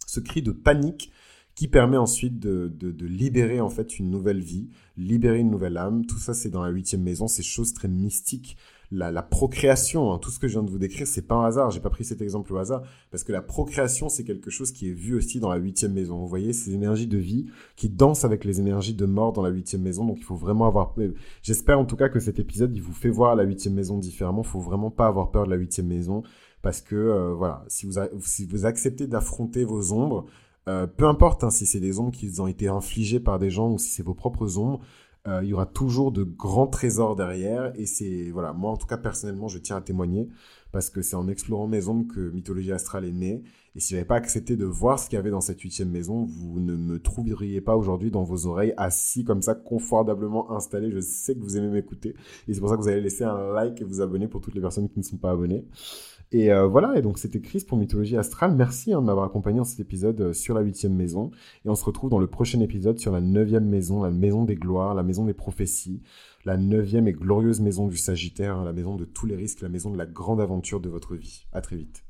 Ce 0.06 0.20
cri 0.20 0.42
de 0.42 0.52
panique 0.52 1.10
qui 1.54 1.68
permet 1.68 1.96
ensuite 1.96 2.40
de, 2.40 2.68
de, 2.68 3.06
libérer 3.06 3.60
en 3.60 3.70
fait 3.70 3.98
une 3.98 4.10
nouvelle 4.10 4.40
vie, 4.40 4.68
libérer 4.96 5.38
une 5.38 5.50
nouvelle 5.50 5.76
âme. 5.76 6.04
Tout 6.04 6.18
ça, 6.18 6.34
c'est 6.34 6.50
dans 6.50 6.62
la 6.62 6.70
huitième 6.70 7.02
maison, 7.02 7.28
ces 7.28 7.44
choses 7.44 7.72
très 7.72 7.88
mystiques. 7.88 8.56
La, 8.90 9.10
la 9.10 9.22
procréation, 9.22 10.12
hein, 10.12 10.18
tout 10.18 10.30
ce 10.30 10.38
que 10.38 10.46
je 10.46 10.52
viens 10.52 10.62
de 10.62 10.70
vous 10.70 10.78
décrire, 10.78 11.06
c'est 11.06 11.26
pas 11.26 11.36
un 11.36 11.46
hasard. 11.46 11.70
J'ai 11.70 11.80
pas 11.80 11.90
pris 11.90 12.04
cet 12.04 12.20
exemple 12.20 12.52
au 12.52 12.58
hasard 12.58 12.82
parce 13.10 13.24
que 13.24 13.32
la 13.32 13.40
procréation, 13.40 14.08
c'est 14.08 14.24
quelque 14.24 14.50
chose 14.50 14.72
qui 14.72 14.88
est 14.88 14.92
vu 14.92 15.14
aussi 15.14 15.40
dans 15.40 15.48
la 15.48 15.56
huitième 15.56 15.92
maison. 15.92 16.18
Vous 16.18 16.28
voyez 16.28 16.52
ces 16.52 16.74
énergies 16.74 17.06
de 17.06 17.18
vie 17.18 17.46
qui 17.76 17.88
dansent 17.88 18.24
avec 18.24 18.44
les 18.44 18.60
énergies 18.60 18.94
de 18.94 19.06
mort 19.06 19.32
dans 19.32 19.42
la 19.42 19.50
huitième 19.50 19.82
maison. 19.82 20.04
Donc 20.04 20.18
il 20.18 20.24
faut 20.24 20.36
vraiment 20.36 20.66
avoir. 20.66 20.94
J'espère 21.42 21.78
en 21.78 21.84
tout 21.84 21.96
cas 21.96 22.08
que 22.08 22.20
cet 22.20 22.38
épisode 22.38 22.74
il 22.74 22.82
vous 22.82 22.92
fait 22.92 23.10
voir 23.10 23.36
la 23.36 23.44
huitième 23.44 23.74
maison 23.74 23.98
différemment. 23.98 24.42
Il 24.42 24.48
faut 24.48 24.60
vraiment 24.60 24.90
pas 24.90 25.06
avoir 25.06 25.30
peur 25.30 25.46
de 25.46 25.50
la 25.50 25.56
huitième 25.56 25.86
maison 25.86 26.22
parce 26.62 26.80
que 26.80 26.96
euh, 26.96 27.34
voilà, 27.34 27.64
si 27.68 27.86
vous, 27.86 27.94
si 28.22 28.46
vous 28.46 28.66
acceptez 28.66 29.06
d'affronter 29.06 29.64
vos 29.64 29.92
ombres, 29.92 30.26
euh, 30.68 30.86
peu 30.86 31.06
importe 31.06 31.44
hein, 31.44 31.50
si 31.50 31.66
c'est 31.66 31.80
des 31.80 31.98
ombres 31.98 32.12
qui 32.12 32.40
ont 32.40 32.46
été 32.46 32.68
infligées 32.68 33.20
par 33.20 33.38
des 33.38 33.50
gens 33.50 33.70
ou 33.70 33.78
si 33.78 33.90
c'est 33.90 34.02
vos 34.02 34.14
propres 34.14 34.58
ombres, 34.58 34.80
euh, 35.26 35.40
il 35.42 35.48
y 35.48 35.54
aura 35.54 35.66
toujours 35.66 36.12
de 36.12 36.22
grands 36.22 36.66
trésors 36.66 37.16
derrière. 37.16 37.72
Et 37.78 37.86
c'est, 37.86 38.30
voilà, 38.30 38.52
moi 38.52 38.70
en 38.70 38.76
tout 38.76 38.86
cas 38.86 38.98
personnellement, 38.98 39.48
je 39.48 39.58
tiens 39.58 39.76
à 39.76 39.80
témoigner 39.80 40.28
parce 40.72 40.90
que 40.90 41.02
c'est 41.02 41.16
en 41.16 41.28
explorant 41.28 41.66
mes 41.68 41.88
ombres 41.88 42.12
que 42.12 42.30
Mythologie 42.30 42.72
Astrale 42.72 43.04
est 43.04 43.12
née. 43.12 43.42
Et 43.76 43.80
si 43.80 43.94
j'avais 43.94 44.04
pas 44.04 44.16
accepté 44.16 44.56
de 44.56 44.64
voir 44.64 44.98
ce 44.98 45.08
qu'il 45.08 45.16
y 45.16 45.18
avait 45.18 45.30
dans 45.30 45.40
cette 45.40 45.60
huitième 45.60 45.90
maison, 45.90 46.24
vous 46.24 46.60
ne 46.60 46.76
me 46.76 47.00
trouveriez 47.00 47.60
pas 47.60 47.76
aujourd'hui 47.76 48.10
dans 48.10 48.22
vos 48.22 48.46
oreilles 48.46 48.74
assis 48.76 49.24
comme 49.24 49.42
ça, 49.42 49.54
confortablement 49.54 50.52
installé. 50.52 50.90
Je 50.90 51.00
sais 51.00 51.34
que 51.34 51.40
vous 51.40 51.56
aimez 51.56 51.68
m'écouter. 51.68 52.14
Et 52.46 52.54
c'est 52.54 52.60
pour 52.60 52.68
ça 52.68 52.76
que 52.76 52.82
vous 52.82 52.88
allez 52.88 53.00
laisser 53.00 53.24
un 53.24 53.52
like 53.52 53.80
et 53.80 53.84
vous 53.84 54.00
abonner 54.00 54.28
pour 54.28 54.40
toutes 54.40 54.54
les 54.54 54.60
personnes 54.60 54.88
qui 54.88 54.98
ne 54.98 55.04
sont 55.04 55.16
pas 55.16 55.30
abonnées. 55.30 55.64
Et 56.32 56.50
voilà, 56.52 56.98
et 56.98 57.02
donc 57.02 57.18
c'était 57.18 57.40
Chris 57.40 57.64
pour 57.66 57.78
Mythologie 57.78 58.16
Astrale. 58.16 58.54
Merci 58.56 58.92
hein, 58.92 59.00
de 59.00 59.06
m'avoir 59.06 59.26
accompagné 59.26 59.58
dans 59.58 59.64
cet 59.64 59.78
épisode 59.78 60.32
sur 60.32 60.54
la 60.54 60.62
huitième 60.62 60.94
maison. 60.94 61.30
Et 61.64 61.68
on 61.68 61.74
se 61.76 61.84
retrouve 61.84 62.10
dans 62.10 62.18
le 62.18 62.26
prochain 62.26 62.60
épisode 62.60 62.98
sur 62.98 63.12
la 63.12 63.20
neuvième 63.20 63.68
maison, 63.68 64.02
la 64.02 64.10
maison 64.10 64.44
des 64.44 64.56
gloires, 64.56 64.94
la 64.94 65.04
maison 65.04 65.24
des 65.26 65.34
prophéties, 65.34 66.02
la 66.44 66.56
neuvième 66.56 67.06
et 67.08 67.12
glorieuse 67.12 67.60
maison 67.60 67.86
du 67.86 67.96
Sagittaire, 67.96 68.64
la 68.64 68.72
maison 68.72 68.96
de 68.96 69.04
tous 69.04 69.26
les 69.26 69.36
risques, 69.36 69.60
la 69.60 69.68
maison 69.68 69.90
de 69.90 69.98
la 69.98 70.06
grande 70.06 70.40
aventure 70.40 70.80
de 70.80 70.88
votre 70.88 71.14
vie. 71.14 71.46
À 71.52 71.60
très 71.60 71.76
vite. 71.76 72.04